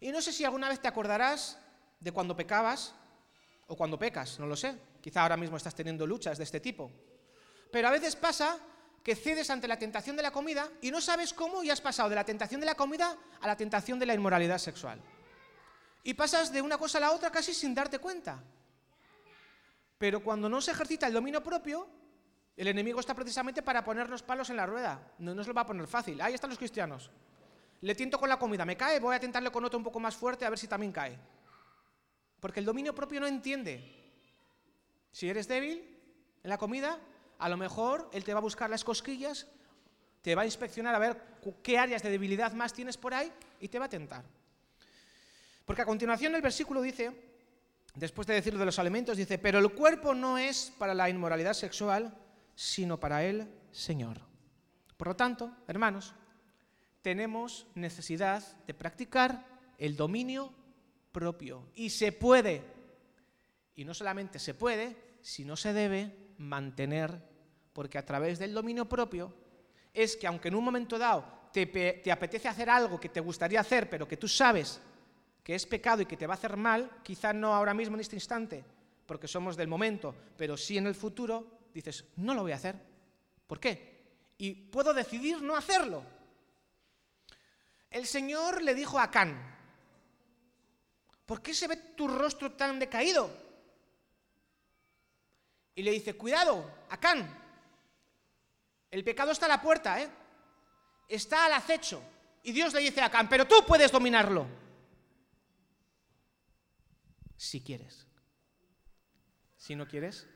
Y 0.00 0.10
no 0.10 0.22
sé 0.22 0.32
si 0.32 0.44
alguna 0.44 0.68
vez 0.68 0.80
te 0.80 0.88
acordarás 0.88 1.58
de 1.98 2.12
cuando 2.12 2.36
pecabas 2.36 2.94
o 3.66 3.76
cuando 3.76 3.98
pecas, 3.98 4.38
no 4.38 4.46
lo 4.46 4.56
sé. 4.56 4.76
Quizá 5.00 5.22
ahora 5.22 5.36
mismo 5.36 5.56
estás 5.56 5.74
teniendo 5.74 6.06
luchas 6.06 6.38
de 6.38 6.44
este 6.44 6.60
tipo. 6.60 6.90
Pero 7.70 7.88
a 7.88 7.90
veces 7.90 8.16
pasa 8.16 8.58
que 9.02 9.14
cedes 9.14 9.50
ante 9.50 9.68
la 9.68 9.78
tentación 9.78 10.16
de 10.16 10.22
la 10.22 10.30
comida 10.30 10.68
y 10.80 10.90
no 10.90 11.00
sabes 11.00 11.32
cómo 11.32 11.62
y 11.62 11.70
has 11.70 11.80
pasado 11.80 12.08
de 12.08 12.14
la 12.14 12.24
tentación 12.24 12.60
de 12.60 12.66
la 12.66 12.74
comida 12.74 13.16
a 13.40 13.46
la 13.46 13.56
tentación 13.56 13.98
de 13.98 14.06
la 14.06 14.14
inmoralidad 14.14 14.58
sexual. 14.58 15.00
Y 16.08 16.14
pasas 16.14 16.50
de 16.50 16.62
una 16.62 16.78
cosa 16.78 16.96
a 16.96 17.02
la 17.02 17.12
otra 17.12 17.30
casi 17.30 17.52
sin 17.52 17.74
darte 17.74 17.98
cuenta. 17.98 18.42
Pero 19.98 20.24
cuando 20.24 20.48
no 20.48 20.58
se 20.62 20.70
ejercita 20.70 21.06
el 21.06 21.12
dominio 21.12 21.42
propio, 21.42 21.86
el 22.56 22.66
enemigo 22.66 22.98
está 22.98 23.12
precisamente 23.12 23.60
para 23.60 23.84
ponernos 23.84 24.22
palos 24.22 24.48
en 24.48 24.56
la 24.56 24.64
rueda. 24.64 25.12
No 25.18 25.34
nos 25.34 25.46
lo 25.46 25.52
va 25.52 25.60
a 25.60 25.66
poner 25.66 25.86
fácil. 25.86 26.18
Ahí 26.22 26.32
están 26.32 26.48
los 26.48 26.58
cristianos. 26.58 27.10
Le 27.82 27.94
tiento 27.94 28.18
con 28.18 28.30
la 28.30 28.38
comida, 28.38 28.64
me 28.64 28.74
cae, 28.74 29.00
voy 29.00 29.16
a 29.16 29.20
tentarle 29.20 29.50
con 29.50 29.66
otro 29.66 29.76
un 29.76 29.84
poco 29.84 30.00
más 30.00 30.16
fuerte 30.16 30.46
a 30.46 30.48
ver 30.48 30.58
si 30.58 30.66
también 30.66 30.92
cae. 30.92 31.18
Porque 32.40 32.60
el 32.60 32.64
dominio 32.64 32.94
propio 32.94 33.20
no 33.20 33.26
entiende. 33.26 34.10
Si 35.12 35.28
eres 35.28 35.46
débil 35.46 35.94
en 36.42 36.48
la 36.48 36.56
comida, 36.56 36.98
a 37.38 37.50
lo 37.50 37.58
mejor 37.58 38.08
él 38.14 38.24
te 38.24 38.32
va 38.32 38.38
a 38.38 38.42
buscar 38.42 38.70
las 38.70 38.82
cosquillas, 38.82 39.46
te 40.22 40.34
va 40.34 40.40
a 40.40 40.46
inspeccionar 40.46 40.94
a 40.94 40.98
ver 41.00 41.22
qué 41.62 41.76
áreas 41.76 42.02
de 42.02 42.08
debilidad 42.08 42.54
más 42.54 42.72
tienes 42.72 42.96
por 42.96 43.12
ahí 43.12 43.30
y 43.60 43.68
te 43.68 43.78
va 43.78 43.84
a 43.84 43.90
tentar. 43.90 44.37
Porque 45.68 45.82
a 45.82 45.84
continuación 45.84 46.34
el 46.34 46.40
versículo 46.40 46.80
dice, 46.80 47.12
después 47.94 48.26
de 48.26 48.32
decir 48.32 48.56
de 48.56 48.64
los 48.64 48.78
alimentos, 48.78 49.18
dice, 49.18 49.36
pero 49.36 49.58
el 49.58 49.70
cuerpo 49.72 50.14
no 50.14 50.38
es 50.38 50.72
para 50.78 50.94
la 50.94 51.10
inmoralidad 51.10 51.52
sexual, 51.52 52.16
sino 52.54 52.98
para 52.98 53.22
el 53.22 53.46
Señor. 53.70 54.16
Por 54.96 55.08
lo 55.08 55.16
tanto, 55.16 55.54
hermanos, 55.66 56.14
tenemos 57.02 57.66
necesidad 57.74 58.42
de 58.66 58.72
practicar 58.72 59.44
el 59.76 59.94
dominio 59.94 60.54
propio. 61.12 61.68
Y 61.74 61.90
se 61.90 62.12
puede, 62.12 62.62
y 63.76 63.84
no 63.84 63.92
solamente 63.92 64.38
se 64.38 64.54
puede, 64.54 64.96
sino 65.20 65.54
se 65.54 65.74
debe 65.74 66.32
mantener, 66.38 67.22
porque 67.74 67.98
a 67.98 68.06
través 68.06 68.38
del 68.38 68.54
dominio 68.54 68.88
propio 68.88 69.34
es 69.92 70.16
que 70.16 70.26
aunque 70.26 70.48
en 70.48 70.54
un 70.54 70.64
momento 70.64 70.98
dado 70.98 71.50
te, 71.52 71.66
te 71.66 72.10
apetece 72.10 72.48
hacer 72.48 72.70
algo 72.70 72.98
que 72.98 73.10
te 73.10 73.20
gustaría 73.20 73.60
hacer, 73.60 73.90
pero 73.90 74.08
que 74.08 74.16
tú 74.16 74.28
sabes 74.28 74.80
que 75.48 75.54
es 75.54 75.64
pecado 75.64 76.02
y 76.02 76.04
que 76.04 76.18
te 76.18 76.26
va 76.26 76.34
a 76.34 76.36
hacer 76.36 76.58
mal, 76.58 77.00
quizá 77.02 77.32
no 77.32 77.54
ahora 77.54 77.72
mismo 77.72 77.96
en 77.96 78.02
este 78.02 78.16
instante, 78.16 78.62
porque 79.06 79.26
somos 79.26 79.56
del 79.56 79.66
momento, 79.66 80.14
pero 80.36 80.58
sí 80.58 80.76
en 80.76 80.86
el 80.86 80.94
futuro, 80.94 81.70
dices, 81.72 82.04
no 82.16 82.34
lo 82.34 82.42
voy 82.42 82.52
a 82.52 82.56
hacer. 82.56 82.76
¿Por 83.46 83.58
qué? 83.58 84.34
Y 84.36 84.52
puedo 84.52 84.92
decidir 84.92 85.40
no 85.40 85.56
hacerlo. 85.56 86.04
El 87.88 88.06
Señor 88.06 88.60
le 88.62 88.74
dijo 88.74 89.00
a 89.00 89.10
Can, 89.10 89.40
¿por 91.24 91.40
qué 91.40 91.54
se 91.54 91.66
ve 91.66 91.76
tu 91.96 92.08
rostro 92.08 92.52
tan 92.52 92.78
decaído? 92.78 93.30
Y 95.76 95.82
le 95.82 95.92
dice, 95.92 96.12
cuidado, 96.12 96.70
Acán, 96.90 97.26
el 98.90 99.02
pecado 99.02 99.32
está 99.32 99.46
a 99.46 99.56
la 99.56 99.62
puerta, 99.62 99.98
¿eh? 99.98 100.10
está 101.08 101.46
al 101.46 101.54
acecho. 101.54 102.02
Y 102.42 102.52
Dios 102.52 102.74
le 102.74 102.80
dice 102.80 103.00
a 103.00 103.06
Acán, 103.06 103.30
pero 103.30 103.46
tú 103.46 103.64
puedes 103.66 103.90
dominarlo 103.90 104.67
si 107.38 107.62
quieres. 107.62 108.06
Si 109.56 109.74
no 109.74 109.88
quieres, 109.88 110.26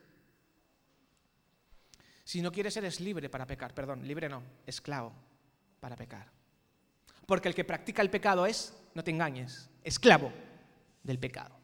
si 2.24 2.40
no 2.40 2.50
quieres 2.50 2.76
eres 2.76 3.00
libre 3.00 3.28
para 3.28 3.46
pecar, 3.46 3.74
perdón, 3.74 4.06
libre 4.06 4.28
no, 4.28 4.42
esclavo 4.66 5.12
para 5.80 5.96
pecar. 5.96 6.30
Porque 7.26 7.48
el 7.48 7.54
que 7.54 7.64
practica 7.64 8.00
el 8.00 8.10
pecado 8.10 8.46
es, 8.46 8.74
no 8.94 9.04
te 9.04 9.10
engañes, 9.10 9.68
esclavo 9.84 10.32
del 11.02 11.18
pecado. 11.18 11.56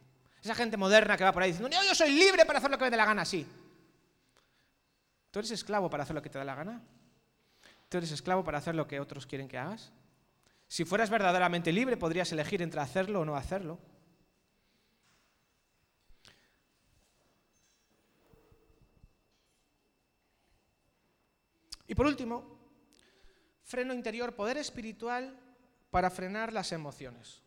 Esa 0.43 0.55
gente 0.55 0.77
moderna 0.77 1.17
que 1.17 1.25
va 1.25 1.33
por 1.33 1.43
ahí 1.43 1.51
diciendo, 1.53 1.75
no, 1.75 1.85
yo 1.85 1.95
soy 1.95 2.13
libre 2.13 2.45
para 2.45 2.59
hacer 2.59 2.71
lo 2.71 2.79
que 2.79 2.85
me 2.85 2.91
dé 2.91 2.97
la 2.97 3.07
gana, 3.07 3.25
sí. 3.25 3.47
¿Tú 5.31 5.39
eres 5.39 5.51
esclavo 5.51 5.89
para 5.91 6.03
hacer 6.03 6.15
lo 6.15 6.23
que 6.23 6.31
te 6.31 6.39
da 6.39 6.45
la 6.45 6.55
gana? 6.55 6.83
¿Tú 7.89 7.99
eres 7.99 8.11
esclavo 8.13 8.45
para 8.45 8.59
hacer 8.59 8.75
lo 8.75 8.87
que 8.87 9.01
otros 9.01 9.27
quieren 9.27 9.49
que 9.49 9.59
hagas? 9.59 9.93
Si 10.69 10.85
fueras 10.85 11.11
verdaderamente 11.11 11.73
libre, 11.73 11.97
podrías 11.97 12.31
elegir 12.33 12.63
entre 12.63 12.81
hacerlo 12.81 13.21
o 13.21 13.25
no 13.25 13.37
hacerlo. 13.37 13.79
Y 21.89 21.95
por 21.95 22.07
último, 22.07 22.45
freno 23.65 23.95
interior, 23.95 24.37
poder 24.37 24.59
espiritual 24.59 25.37
para 25.91 26.11
frenar 26.11 26.53
las 26.53 26.71
emociones. 26.73 27.43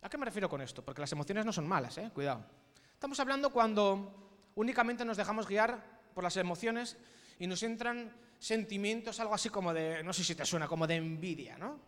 ¿A 0.00 0.08
qué 0.08 0.16
me 0.16 0.24
refiero 0.24 0.48
con 0.48 0.62
esto? 0.62 0.84
Porque 0.84 1.00
las 1.00 1.12
emociones 1.12 1.44
no 1.44 1.52
son 1.52 1.66
malas, 1.66 1.98
¿eh? 1.98 2.10
cuidado. 2.14 2.46
Estamos 2.92 3.18
hablando 3.18 3.52
cuando 3.52 4.38
únicamente 4.54 5.04
nos 5.04 5.16
dejamos 5.16 5.48
guiar 5.48 5.82
por 6.14 6.22
las 6.22 6.36
emociones 6.36 6.96
y 7.38 7.46
nos 7.46 7.62
entran 7.64 8.14
sentimientos, 8.38 9.18
algo 9.18 9.34
así 9.34 9.50
como 9.50 9.74
de, 9.74 10.04
no 10.04 10.12
sé 10.12 10.22
si 10.22 10.34
te 10.34 10.44
suena, 10.44 10.68
como 10.68 10.86
de 10.86 10.96
envidia, 10.96 11.58
¿no? 11.58 11.80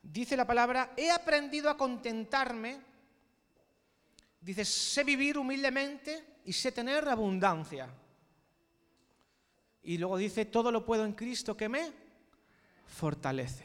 Dice 0.00 0.36
la 0.36 0.46
palabra, 0.46 0.92
he 0.96 1.10
aprendido 1.10 1.68
a 1.68 1.76
contentarme, 1.76 2.80
dice, 4.40 4.64
sé 4.64 5.02
vivir 5.02 5.38
humildemente 5.38 6.40
y 6.44 6.52
sé 6.52 6.70
tener 6.70 7.08
abundancia. 7.08 7.88
Y 9.88 9.96
luego 9.96 10.18
dice, 10.18 10.44
todo 10.44 10.70
lo 10.70 10.84
puedo 10.84 11.06
en 11.06 11.14
Cristo 11.14 11.56
que 11.56 11.66
me 11.66 11.90
fortalece. 12.84 13.64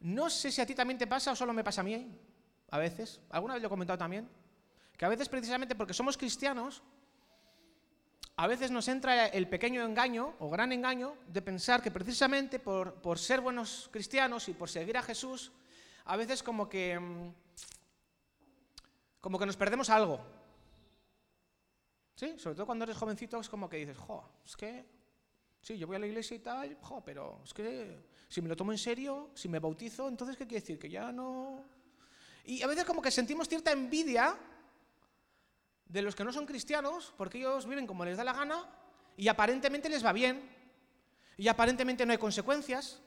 No 0.00 0.30
sé 0.30 0.50
si 0.50 0.62
a 0.62 0.66
ti 0.66 0.74
también 0.74 0.96
te 0.96 1.06
pasa 1.06 1.32
o 1.32 1.36
solo 1.36 1.52
me 1.52 1.62
pasa 1.62 1.82
a 1.82 1.84
mí, 1.84 2.18
a 2.70 2.78
veces, 2.78 3.20
alguna 3.28 3.52
vez 3.52 3.62
lo 3.62 3.66
he 3.66 3.68
comentado 3.68 3.98
también, 3.98 4.26
que 4.96 5.04
a 5.04 5.10
veces 5.10 5.28
precisamente 5.28 5.74
porque 5.74 5.92
somos 5.92 6.16
cristianos, 6.16 6.82
a 8.36 8.46
veces 8.46 8.70
nos 8.70 8.88
entra 8.88 9.26
el 9.26 9.46
pequeño 9.46 9.84
engaño 9.84 10.36
o 10.38 10.48
gran 10.48 10.72
engaño 10.72 11.18
de 11.26 11.42
pensar 11.42 11.82
que 11.82 11.90
precisamente 11.90 12.58
por, 12.58 13.18
ser 13.18 13.42
buenos 13.42 13.90
cristianos 13.92 14.48
y 14.48 14.54
por 14.54 14.70
seguir 14.70 14.96
a 14.96 15.02
Jesús, 15.02 15.52
a 16.06 16.16
veces 16.16 16.42
como 16.42 16.66
que, 16.66 16.98
mm, 16.98 17.34
como 19.20 19.38
que 19.38 19.44
nos 19.44 19.58
perdemos 19.58 19.90
algo. 19.90 20.35
Sí, 22.16 22.34
sobre 22.38 22.56
todo 22.56 22.64
cuando 22.64 22.84
eres 22.84 22.96
jovencito 22.96 23.38
es 23.38 23.48
como 23.48 23.68
que 23.68 23.76
dices, 23.76 23.98
jo, 23.98 24.26
es 24.44 24.56
que, 24.56 24.86
sí, 25.60 25.76
yo 25.76 25.86
voy 25.86 25.96
a 25.96 25.98
la 25.98 26.06
iglesia 26.06 26.34
y 26.34 26.40
tal, 26.40 26.78
jo, 26.80 27.04
pero 27.04 27.42
es 27.44 27.52
que 27.52 28.06
si 28.26 28.40
me 28.40 28.48
lo 28.48 28.56
tomo 28.56 28.72
en 28.72 28.78
serio, 28.78 29.30
si 29.34 29.50
me 29.50 29.58
bautizo, 29.58 30.08
entonces 30.08 30.34
¿qué 30.34 30.46
quiere 30.46 30.62
decir? 30.62 30.78
Que 30.78 30.88
ya 30.88 31.12
no... 31.12 31.62
Y 32.46 32.62
a 32.62 32.66
veces 32.66 32.86
como 32.86 33.02
que 33.02 33.10
sentimos 33.10 33.48
cierta 33.48 33.70
envidia 33.70 34.34
de 35.84 36.00
los 36.00 36.16
que 36.16 36.24
no 36.24 36.32
son 36.32 36.46
cristianos, 36.46 37.12
porque 37.18 37.36
ellos 37.36 37.66
viven 37.66 37.86
como 37.86 38.02
les 38.02 38.16
da 38.16 38.24
la 38.24 38.32
gana 38.32 38.66
y 39.18 39.28
aparentemente 39.28 39.90
les 39.90 40.04
va 40.04 40.14
bien, 40.14 40.50
y 41.36 41.48
aparentemente 41.48 42.06
no 42.06 42.12
hay 42.12 42.18
consecuencias, 42.18 43.02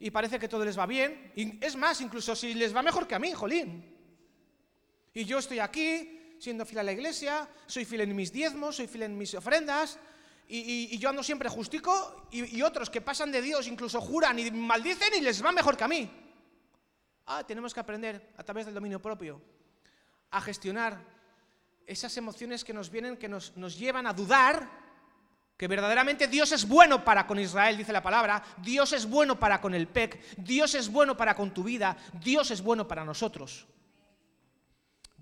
y 0.00 0.10
parece 0.10 0.40
que 0.40 0.48
todo 0.48 0.64
les 0.64 0.76
va 0.76 0.86
bien, 0.86 1.32
y 1.36 1.64
es 1.64 1.76
más, 1.76 2.00
incluso 2.00 2.34
si 2.34 2.54
les 2.54 2.74
va 2.74 2.82
mejor 2.82 3.06
que 3.06 3.14
a 3.14 3.20
mí, 3.20 3.32
jolín. 3.32 3.94
Y 5.12 5.24
yo 5.24 5.38
estoy 5.38 5.60
aquí, 5.60 6.23
siendo 6.44 6.66
fiel 6.66 6.80
a 6.80 6.82
la 6.82 6.92
iglesia, 6.92 7.48
soy 7.66 7.84
fiel 7.86 8.02
en 8.02 8.14
mis 8.14 8.30
diezmos, 8.30 8.76
soy 8.76 8.86
fiel 8.86 9.04
en 9.04 9.16
mis 9.16 9.34
ofrendas, 9.34 9.98
y, 10.46 10.98
yo 10.98 11.08
ando 11.08 11.22
siempre 11.22 11.48
justico, 11.48 12.28
y, 12.30 12.60
otros 12.60 12.90
que 12.90 13.00
pasan 13.00 13.32
de 13.32 13.40
Dios 13.40 13.66
incluso 13.66 13.98
juran 14.00 14.38
y 14.38 14.50
maldicen 14.50 15.14
y 15.16 15.22
les 15.22 15.42
va 15.42 15.52
mejor 15.52 15.76
que 15.76 15.84
a 15.84 15.88
mí. 15.88 16.10
Ah, 17.26 17.42
tenemos 17.46 17.72
que 17.72 17.80
aprender 17.80 18.34
a 18.36 18.44
través 18.44 18.66
del 18.66 18.74
dominio 18.74 19.00
propio 19.00 19.40
a 20.30 20.40
gestionar 20.42 21.00
esas 21.86 22.14
emociones 22.18 22.62
que 22.62 22.74
nos 22.74 22.90
vienen, 22.90 23.16
que 23.16 23.28
nos, 23.28 23.56
nos 23.56 23.78
llevan 23.78 24.06
a 24.06 24.12
dudar 24.12 24.68
que 25.56 25.68
verdaderamente 25.68 26.26
Dios 26.26 26.52
es 26.52 26.68
bueno 26.68 27.04
para 27.04 27.26
con 27.26 27.38
Israel, 27.38 27.78
dice 27.78 27.92
la 27.92 28.02
palabra, 28.02 28.42
Dios 28.58 28.92
es 28.92 29.08
bueno 29.08 29.38
para 29.38 29.60
con 29.60 29.72
el 29.72 29.86
PEC, 29.86 30.36
Dios 30.36 30.74
es 30.74 30.90
bueno 30.90 31.16
para 31.16 31.34
con 31.34 31.54
tu 31.54 31.62
vida, 31.62 31.96
Dios 32.20 32.50
es 32.50 32.60
bueno 32.60 32.86
para 32.86 33.04
nosotros. 33.04 33.66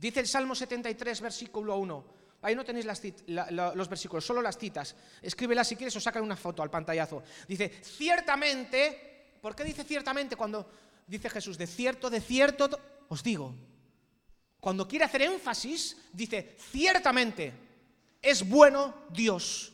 Dice 0.02 0.18
el 0.18 0.26
Salmo 0.26 0.56
73, 0.56 1.20
versículo 1.20 1.76
1. 1.76 2.04
Ahí 2.42 2.56
no 2.56 2.64
tenéis 2.64 2.86
los 3.28 3.88
versículos, 3.88 4.26
solo 4.26 4.42
las 4.42 4.58
citas. 4.58 4.96
Escríbelas 5.22 5.68
si 5.68 5.76
quieres 5.76 5.94
o 5.94 6.00
sacan 6.00 6.24
una 6.24 6.34
foto 6.34 6.60
al 6.60 6.70
pantallazo. 6.70 7.22
Dice, 7.46 7.68
ciertamente, 7.84 9.36
¿por 9.40 9.54
qué 9.54 9.62
dice 9.62 9.84
ciertamente 9.84 10.34
cuando 10.34 10.68
dice 11.06 11.30
Jesús, 11.30 11.56
de 11.56 11.68
cierto, 11.68 12.10
de 12.10 12.20
cierto, 12.20 12.68
os 13.10 13.22
digo? 13.22 13.54
Cuando 14.58 14.88
quiere 14.88 15.04
hacer 15.04 15.22
énfasis, 15.22 15.96
dice, 16.12 16.56
ciertamente, 16.58 17.52
es 18.20 18.48
bueno 18.48 19.06
Dios 19.08 19.72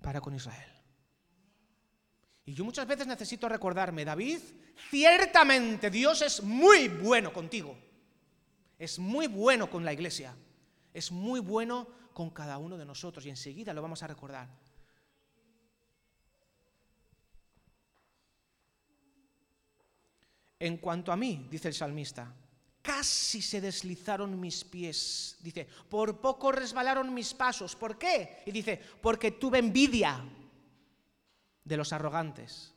para 0.00 0.20
con 0.20 0.34
Israel. 0.34 0.72
Y 2.46 2.54
yo 2.54 2.64
muchas 2.64 2.88
veces 2.88 3.06
necesito 3.06 3.48
recordarme, 3.48 4.04
David, 4.04 4.40
ciertamente 4.90 5.88
Dios 5.88 6.20
es 6.22 6.42
muy 6.42 6.88
bueno 6.88 7.32
contigo. 7.32 7.91
Es 8.82 8.98
muy 8.98 9.28
bueno 9.28 9.70
con 9.70 9.84
la 9.84 9.92
iglesia. 9.92 10.34
Es 10.92 11.12
muy 11.12 11.38
bueno 11.38 11.86
con 12.12 12.30
cada 12.30 12.58
uno 12.58 12.76
de 12.76 12.84
nosotros 12.84 13.24
y 13.24 13.30
enseguida 13.30 13.72
lo 13.72 13.80
vamos 13.80 14.02
a 14.02 14.08
recordar. 14.08 14.48
En 20.58 20.78
cuanto 20.78 21.12
a 21.12 21.16
mí, 21.16 21.46
dice 21.48 21.68
el 21.68 21.74
salmista, 21.74 22.34
casi 22.82 23.40
se 23.40 23.60
deslizaron 23.60 24.40
mis 24.40 24.64
pies. 24.64 25.38
Dice, 25.42 25.68
por 25.88 26.20
poco 26.20 26.50
resbalaron 26.50 27.14
mis 27.14 27.34
pasos. 27.34 27.76
¿Por 27.76 27.96
qué? 27.96 28.42
Y 28.46 28.50
dice, 28.50 28.80
porque 29.00 29.30
tuve 29.30 29.60
envidia 29.60 30.24
de 31.62 31.76
los 31.76 31.92
arrogantes 31.92 32.74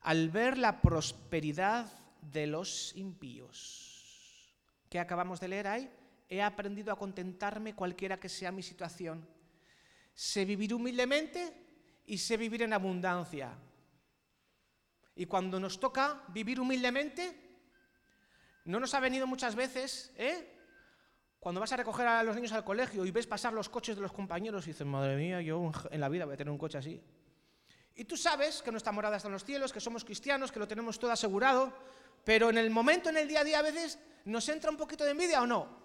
al 0.00 0.28
ver 0.30 0.58
la 0.58 0.82
prosperidad 0.82 1.86
de 2.20 2.48
los 2.48 2.96
impíos 2.96 3.91
que 4.92 5.00
acabamos 5.00 5.40
de 5.40 5.48
leer 5.48 5.66
ahí, 5.68 5.90
he 6.28 6.42
aprendido 6.42 6.92
a 6.92 6.98
contentarme 6.98 7.74
cualquiera 7.74 8.20
que 8.20 8.28
sea 8.28 8.52
mi 8.52 8.62
situación. 8.62 9.26
Sé 10.12 10.44
vivir 10.44 10.74
humildemente 10.74 11.50
y 12.04 12.18
sé 12.18 12.36
vivir 12.36 12.60
en 12.60 12.74
abundancia. 12.74 13.56
Y 15.16 15.24
cuando 15.24 15.58
nos 15.58 15.80
toca 15.80 16.22
vivir 16.28 16.60
humildemente, 16.60 17.24
no 18.66 18.78
nos 18.78 18.92
ha 18.92 19.00
venido 19.00 19.26
muchas 19.26 19.54
veces, 19.54 20.12
¿eh? 20.18 20.58
Cuando 21.40 21.62
vas 21.62 21.72
a 21.72 21.78
recoger 21.78 22.06
a 22.06 22.22
los 22.22 22.36
niños 22.36 22.52
al 22.52 22.62
colegio 22.62 23.06
y 23.06 23.10
ves 23.10 23.26
pasar 23.26 23.54
los 23.54 23.70
coches 23.70 23.96
de 23.96 24.02
los 24.02 24.12
compañeros 24.12 24.66
y 24.66 24.72
dices, 24.72 24.86
madre 24.86 25.16
mía, 25.16 25.40
yo 25.40 25.72
en 25.90 26.00
la 26.00 26.10
vida 26.10 26.26
voy 26.26 26.34
a 26.34 26.36
tener 26.36 26.50
un 26.50 26.58
coche 26.58 26.76
así. 26.76 27.02
Y 27.94 28.04
tú 28.04 28.16
sabes 28.16 28.62
que 28.62 28.70
nuestra 28.70 28.92
morada 28.92 29.16
está 29.16 29.28
en 29.28 29.34
los 29.34 29.44
cielos, 29.44 29.72
que 29.72 29.80
somos 29.80 30.04
cristianos, 30.04 30.50
que 30.50 30.58
lo 30.58 30.66
tenemos 30.66 30.98
todo 30.98 31.10
asegurado, 31.10 31.72
pero 32.24 32.50
en 32.50 32.58
el 32.58 32.70
momento, 32.70 33.10
en 33.10 33.18
el 33.18 33.28
día 33.28 33.40
a 33.40 33.44
día, 33.44 33.58
a 33.58 33.62
veces 33.62 33.98
nos 34.24 34.48
entra 34.48 34.70
un 34.70 34.76
poquito 34.76 35.04
de 35.04 35.10
envidia 35.10 35.42
o 35.42 35.46
no. 35.46 35.82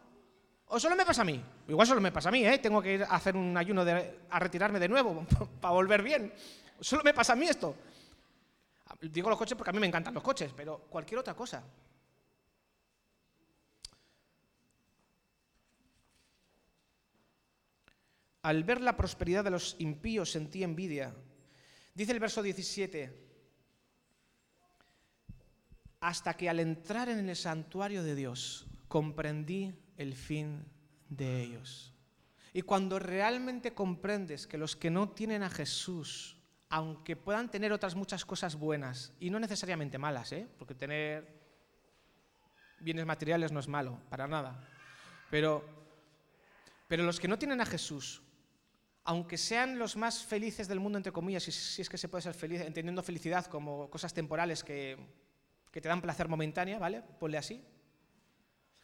O 0.68 0.80
solo 0.80 0.96
me 0.96 1.06
pasa 1.06 1.22
a 1.22 1.26
mí. 1.26 1.42
Igual 1.68 1.88
solo 1.88 2.02
me 2.02 2.12
pasa 2.12 2.30
a 2.30 2.32
mí, 2.32 2.46
¿eh? 2.46 2.58
Tengo 2.60 2.82
que 2.82 2.94
ir 2.94 3.04
a 3.04 3.16
hacer 3.16 3.36
un 3.36 3.56
ayuno 3.56 3.86
a 4.30 4.40
retirarme 4.40 4.80
de 4.80 4.90
nuevo 4.90 5.26
para 5.62 5.74
volver 5.74 6.02
bien. 6.02 6.34
Solo 6.80 7.04
me 7.04 7.14
pasa 7.14 7.34
a 7.34 7.36
mí 7.36 7.48
esto. 7.48 7.76
Digo 9.02 9.30
los 9.30 9.38
coches 9.38 9.58
porque 9.58 9.70
a 9.70 9.74
mí 9.74 9.80
me 9.80 9.88
encantan 9.88 10.14
los 10.14 10.24
coches, 10.24 10.52
pero 10.56 10.80
cualquier 10.90 11.20
otra 11.20 11.34
cosa. 11.34 11.64
Al 18.42 18.64
ver 18.64 18.82
la 18.82 18.96
prosperidad 18.96 19.44
de 19.44 19.52
los 19.52 19.76
impíos 19.80 20.32
sentí 20.32 20.64
envidia. 20.64 21.14
Dice 21.98 22.12
el 22.12 22.20
verso 22.20 22.44
17, 22.44 23.12
hasta 26.00 26.36
que 26.36 26.48
al 26.48 26.60
entrar 26.60 27.10
en 27.10 27.28
el 27.28 27.36
santuario 27.36 28.04
de 28.04 28.14
Dios 28.14 28.68
comprendí 28.88 29.74
el 29.98 30.14
fin 30.14 30.64
de 31.10 31.42
ellos. 31.42 31.96
Y 32.54 32.62
cuando 32.62 33.00
realmente 33.00 33.74
comprendes 33.74 34.46
que 34.46 34.60
los 34.60 34.76
que 34.76 34.92
no 34.92 35.10
tienen 35.10 35.42
a 35.42 35.50
Jesús, 35.50 36.38
aunque 36.70 37.16
puedan 37.16 37.50
tener 37.50 37.74
otras 37.74 37.96
muchas 37.96 38.26
cosas 38.26 38.58
buenas, 38.58 39.12
y 39.20 39.32
no 39.32 39.40
necesariamente 39.40 39.98
malas, 39.98 40.32
¿eh? 40.34 40.48
porque 40.60 40.76
tener 40.76 41.28
bienes 42.80 43.08
materiales 43.08 43.52
no 43.52 43.60
es 43.60 43.68
malo, 43.68 44.00
para 44.12 44.28
nada, 44.28 44.70
pero, 45.32 45.66
pero 46.88 47.02
los 47.02 47.20
que 47.20 47.28
no 47.28 47.40
tienen 47.40 47.60
a 47.60 47.66
Jesús, 47.66 48.22
aunque 49.08 49.38
sean 49.38 49.80
los 49.80 49.96
más 49.96 50.22
felices 50.22 50.68
del 50.68 50.82
mundo, 50.82 50.98
entre 50.98 51.14
comillas, 51.14 51.44
si, 51.44 51.82
es 51.82 51.88
que 51.88 51.98
se 51.98 52.10
puede 52.10 52.24
ser 52.24 52.34
feliz, 52.34 52.60
entendiendo 52.60 53.02
felicidad 53.02 53.46
como 53.46 53.90
cosas 53.90 54.14
temporales 54.14 54.66
que, 54.66 54.98
que 55.72 55.80
te 55.80 55.88
dan 55.88 56.02
placer 56.02 56.28
momentánea, 56.28 56.78
¿vale? 56.78 57.02
Ponle 57.18 57.38
así. 57.38 57.64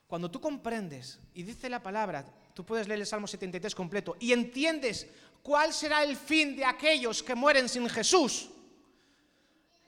Cuando 0.07 0.31
tú 0.31 0.39
comprendes 0.39 1.19
y 1.33 1.43
dice 1.43 1.67
la 1.67 1.83
palabra, 1.83 2.23
tú 2.53 2.65
puedes 2.65 2.87
leer 2.87 3.01
el 3.01 3.05
Salmo 3.05 3.27
73 3.27 3.75
completo 3.75 4.15
y 4.17 4.31
entiendes 4.31 5.09
cuál 5.41 5.73
será 5.73 6.01
el 6.03 6.15
fin 6.15 6.55
de 6.55 6.63
aquellos 6.63 7.21
que 7.21 7.35
mueren 7.35 7.67
sin 7.67 7.89
Jesús, 7.89 8.49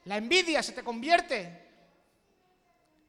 la 0.04 0.18
envidia 0.18 0.62
se 0.62 0.72
te 0.72 0.84
convierte 0.84 1.66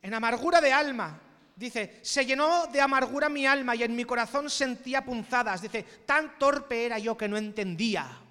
en 0.01 0.13
amargura 0.13 0.61
de 0.61 0.71
alma. 0.71 1.21
Dice, 1.57 1.99
se 2.01 2.25
llenó 2.25 2.67
de 2.67 2.79
amargura 2.79 3.27
mi 3.27 3.45
alma 3.45 3.75
y 3.75 3.83
en 3.83 3.95
mi 3.95 4.05
corazón 4.05 4.49
sentía 4.49 5.03
punzadas. 5.03 5.61
Dice, 5.61 5.83
tan 6.05 6.39
torpe 6.39 6.85
era 6.85 6.97
yo 6.99 7.17
que 7.17 7.27
no 7.27 7.35
entendía. 7.35 8.21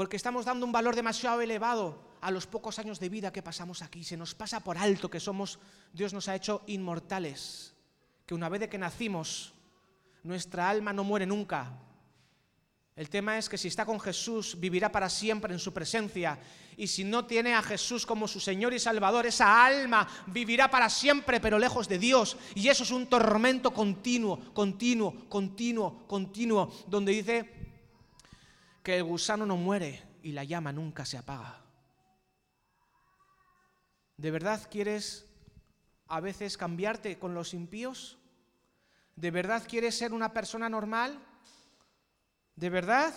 porque 0.00 0.16
estamos 0.16 0.46
dando 0.46 0.64
un 0.64 0.72
valor 0.72 0.96
demasiado 0.96 1.42
elevado 1.42 2.02
a 2.22 2.30
los 2.30 2.46
pocos 2.46 2.78
años 2.78 3.00
de 3.00 3.10
vida 3.10 3.32
que 3.32 3.42
pasamos 3.42 3.82
aquí. 3.82 4.02
Se 4.02 4.16
nos 4.16 4.34
pasa 4.34 4.60
por 4.60 4.78
alto 4.78 5.10
que 5.10 5.20
somos, 5.20 5.58
Dios 5.92 6.14
nos 6.14 6.26
ha 6.28 6.34
hecho 6.34 6.62
inmortales, 6.68 7.74
que 8.24 8.34
una 8.34 8.48
vez 8.48 8.60
de 8.60 8.70
que 8.70 8.78
nacimos, 8.78 9.52
nuestra 10.22 10.70
alma 10.70 10.94
no 10.94 11.04
muere 11.04 11.26
nunca. 11.26 11.72
El 13.00 13.08
tema 13.08 13.38
es 13.38 13.48
que 13.48 13.56
si 13.56 13.68
está 13.68 13.86
con 13.86 13.98
Jesús, 13.98 14.60
vivirá 14.60 14.92
para 14.92 15.08
siempre 15.08 15.54
en 15.54 15.58
su 15.58 15.72
presencia. 15.72 16.38
Y 16.76 16.86
si 16.86 17.02
no 17.02 17.24
tiene 17.24 17.54
a 17.54 17.62
Jesús 17.62 18.04
como 18.04 18.28
su 18.28 18.40
Señor 18.40 18.74
y 18.74 18.78
Salvador, 18.78 19.24
esa 19.24 19.64
alma 19.64 20.06
vivirá 20.26 20.70
para 20.70 20.90
siempre, 20.90 21.40
pero 21.40 21.58
lejos 21.58 21.88
de 21.88 21.98
Dios. 21.98 22.36
Y 22.54 22.68
eso 22.68 22.82
es 22.82 22.90
un 22.90 23.06
tormento 23.06 23.70
continuo, 23.70 24.52
continuo, 24.52 25.30
continuo, 25.30 26.06
continuo, 26.06 26.70
donde 26.88 27.12
dice 27.12 27.50
que 28.82 28.98
el 28.98 29.04
gusano 29.04 29.46
no 29.46 29.56
muere 29.56 30.02
y 30.22 30.32
la 30.32 30.44
llama 30.44 30.70
nunca 30.70 31.06
se 31.06 31.16
apaga. 31.16 31.58
¿De 34.18 34.30
verdad 34.30 34.68
quieres 34.70 35.24
a 36.06 36.20
veces 36.20 36.58
cambiarte 36.58 37.18
con 37.18 37.32
los 37.32 37.54
impíos? 37.54 38.18
¿De 39.16 39.30
verdad 39.30 39.64
quieres 39.66 39.96
ser 39.96 40.12
una 40.12 40.34
persona 40.34 40.68
normal? 40.68 41.29
¿De 42.60 42.68
verdad? 42.68 43.14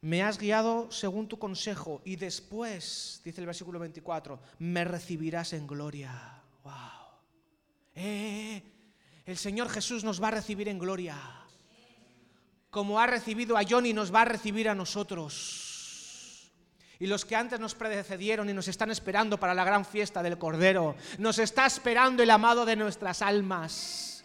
Me 0.00 0.22
has 0.22 0.38
guiado 0.38 0.92
según 0.92 1.26
tu 1.26 1.40
consejo 1.40 2.00
y 2.04 2.14
después, 2.14 3.20
dice 3.24 3.40
el 3.40 3.48
versículo 3.48 3.80
24, 3.80 4.38
me 4.60 4.84
recibirás 4.84 5.54
en 5.54 5.66
gloria. 5.66 6.40
¡Wow! 6.62 6.72
Eh, 7.96 8.62
el 9.26 9.36
Señor 9.36 9.68
Jesús 9.68 10.04
nos 10.04 10.22
va 10.22 10.28
a 10.28 10.38
recibir 10.38 10.68
en 10.68 10.78
gloria. 10.78 11.18
Como 12.70 13.00
ha 13.00 13.08
recibido 13.08 13.56
a 13.56 13.64
Johnny, 13.68 13.92
nos 13.92 14.14
va 14.14 14.22
a 14.22 14.26
recibir 14.26 14.68
a 14.68 14.76
nosotros. 14.76 15.69
Y 17.00 17.06
los 17.06 17.24
que 17.24 17.34
antes 17.34 17.58
nos 17.58 17.74
predecedieron 17.74 18.50
y 18.50 18.52
nos 18.52 18.68
están 18.68 18.90
esperando 18.90 19.40
para 19.40 19.54
la 19.54 19.64
gran 19.64 19.86
fiesta 19.86 20.22
del 20.22 20.36
Cordero, 20.36 20.96
nos 21.16 21.38
está 21.38 21.64
esperando 21.64 22.22
el 22.22 22.30
amado 22.30 22.66
de 22.66 22.76
nuestras 22.76 23.22
almas. 23.22 24.22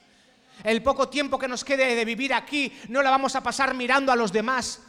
El 0.62 0.84
poco 0.84 1.08
tiempo 1.08 1.40
que 1.40 1.48
nos 1.48 1.64
quede 1.64 1.96
de 1.96 2.04
vivir 2.04 2.34
aquí 2.34 2.74
no 2.90 3.02
la 3.02 3.12
vamos 3.12 3.34
a 3.36 3.42
pasar 3.42 3.74
mirando 3.74 4.12
a 4.12 4.18
los 4.18 4.34
demás, 4.34 4.82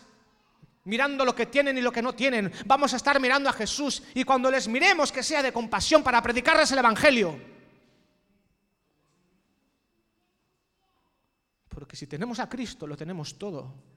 mirando 0.82 1.24
lo 1.24 1.36
que 1.36 1.46
tienen 1.46 1.78
y 1.78 1.80
lo 1.80 1.92
que 1.92 2.02
no 2.02 2.12
tienen. 2.12 2.52
Vamos 2.66 2.92
a 2.92 2.96
estar 2.96 3.20
mirando 3.20 3.48
a 3.48 3.52
Jesús 3.52 4.02
y 4.14 4.24
cuando 4.24 4.50
les 4.50 4.66
miremos 4.66 5.12
que 5.12 5.22
sea 5.22 5.40
de 5.40 5.52
compasión 5.52 6.02
para 6.02 6.20
predicarles 6.20 6.72
el 6.72 6.78
Evangelio. 6.78 7.38
Porque 11.68 11.94
si 11.94 12.08
tenemos 12.08 12.40
a 12.40 12.48
Cristo, 12.48 12.84
lo 12.84 12.96
tenemos 12.96 13.38
todo. 13.38 13.95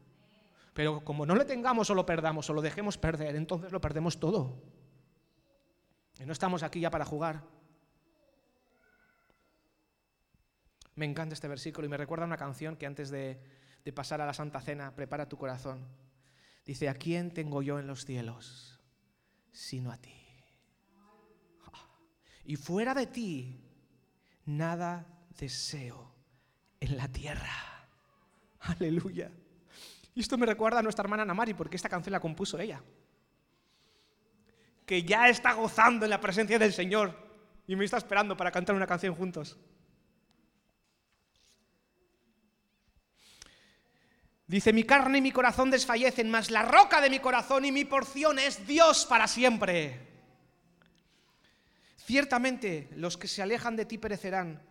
Pero 0.74 1.04
como 1.04 1.26
no 1.26 1.36
le 1.36 1.46
tengamos 1.46 1.90
o 1.90 1.96
lo 1.96 2.06
perdamos 2.06 2.50
o 2.50 2.54
lo 2.54 2.62
dejemos 2.62 2.98
perder, 2.98 3.36
entonces 3.36 3.72
lo 3.72 3.82
perdemos 3.82 4.20
todo. 4.20 4.62
Y 6.20 6.26
no 6.26 6.34
estamos 6.34 6.64
aquí 6.64 6.80
ya 6.80 6.92
para 6.92 7.06
jugar. 7.06 7.44
Me 10.96 11.06
encanta 11.06 11.34
este 11.34 11.48
versículo 11.48 11.88
y 11.88 11.90
me 11.90 11.96
recuerda 11.96 12.26
una 12.26 12.38
canción 12.38 12.76
que 12.76 12.86
antes 12.86 13.10
de, 13.10 13.42
pasar 13.96 14.22
a 14.22 14.26
la 14.26 14.34
Santa 14.34 14.62
Cena, 14.62 14.94
prepara 14.96 15.30
tu 15.30 15.38
corazón. 15.38 15.88
Dice, 16.66 16.90
¿a 16.90 16.94
quién 16.94 17.34
tengo 17.34 17.62
yo 17.62 17.80
en 17.80 17.88
los 17.88 18.06
cielos 18.06 18.82
sino 19.52 19.92
a 19.92 19.98
ti? 19.98 20.14
Y 22.44 22.56
fuera 22.56 22.94
de 22.94 23.08
ti, 23.08 23.64
nada 24.46 25.08
deseo 25.40 26.14
en 26.80 26.98
la 26.98 27.08
tierra. 27.08 27.88
Aleluya. 28.60 29.32
Y 30.20 30.22
esto 30.22 30.38
me 30.38 30.46
recuerda 30.46 30.80
a 30.80 30.84
nuestra 30.84 31.04
hermana 31.04 31.24
Namari, 31.24 31.54
porque 31.54 31.78
esta 31.78 31.88
canción 31.88 32.12
la 32.12 32.20
compuso 32.20 32.60
ella. 32.60 32.84
Que 34.86 35.02
ya 35.04 35.30
está 35.30 35.54
gozando 35.54 36.04
en 36.06 36.10
la 36.10 36.20
presencia 36.20 36.60
del 36.60 36.74
Señor 36.74 37.16
y 37.66 37.78
me 37.78 37.86
está 37.86 37.96
esperando 37.96 38.36
para 38.36 38.52
cantar 38.52 38.76
una 38.76 38.86
canción 38.86 39.16
juntos. 39.16 39.58
Dice, 44.46 44.74
mi 44.74 44.84
carne 44.84 45.20
y 45.20 45.22
mi 45.22 45.32
corazón 45.32 45.72
desfallecen, 45.72 46.30
mas 46.30 46.52
la 46.52 46.64
roca 46.64 47.00
de 47.00 47.10
mi 47.10 47.20
corazón 47.20 47.64
y 47.64 47.72
mi 47.72 47.86
porción 47.86 48.40
es 48.40 48.68
Dios 48.68 49.06
para 49.06 49.26
siempre. 49.26 50.06
Ciertamente 51.96 52.90
los 52.98 53.16
que 53.16 53.30
se 53.30 53.42
alejan 53.42 53.78
de 53.78 53.86
ti 53.86 53.98
perecerán, 53.98 54.62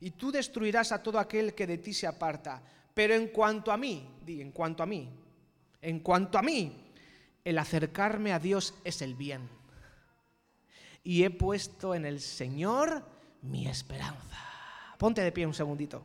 y 0.00 0.10
tú 0.10 0.32
destruirás 0.32 0.90
a 0.90 1.04
todo 1.04 1.20
aquel 1.20 1.54
que 1.54 1.68
de 1.68 1.78
ti 1.78 1.94
se 1.94 2.08
aparta. 2.08 2.64
Pero 2.94 3.14
en 3.14 3.28
cuanto 3.28 3.72
a 3.72 3.76
mí, 3.76 4.08
di, 4.24 4.40
en 4.40 4.52
cuanto 4.52 4.82
a 4.82 4.86
mí, 4.86 5.08
en 5.80 6.00
cuanto 6.00 6.38
a 6.38 6.42
mí, 6.42 6.92
el 7.44 7.58
acercarme 7.58 8.32
a 8.32 8.38
Dios 8.38 8.74
es 8.84 9.02
el 9.02 9.14
bien. 9.14 9.48
Y 11.02 11.24
he 11.24 11.30
puesto 11.30 11.94
en 11.94 12.04
el 12.04 12.20
Señor 12.20 13.02
mi 13.42 13.66
esperanza. 13.66 14.38
Ponte 14.98 15.22
de 15.22 15.32
pie 15.32 15.46
un 15.46 15.54
segundito. 15.54 16.02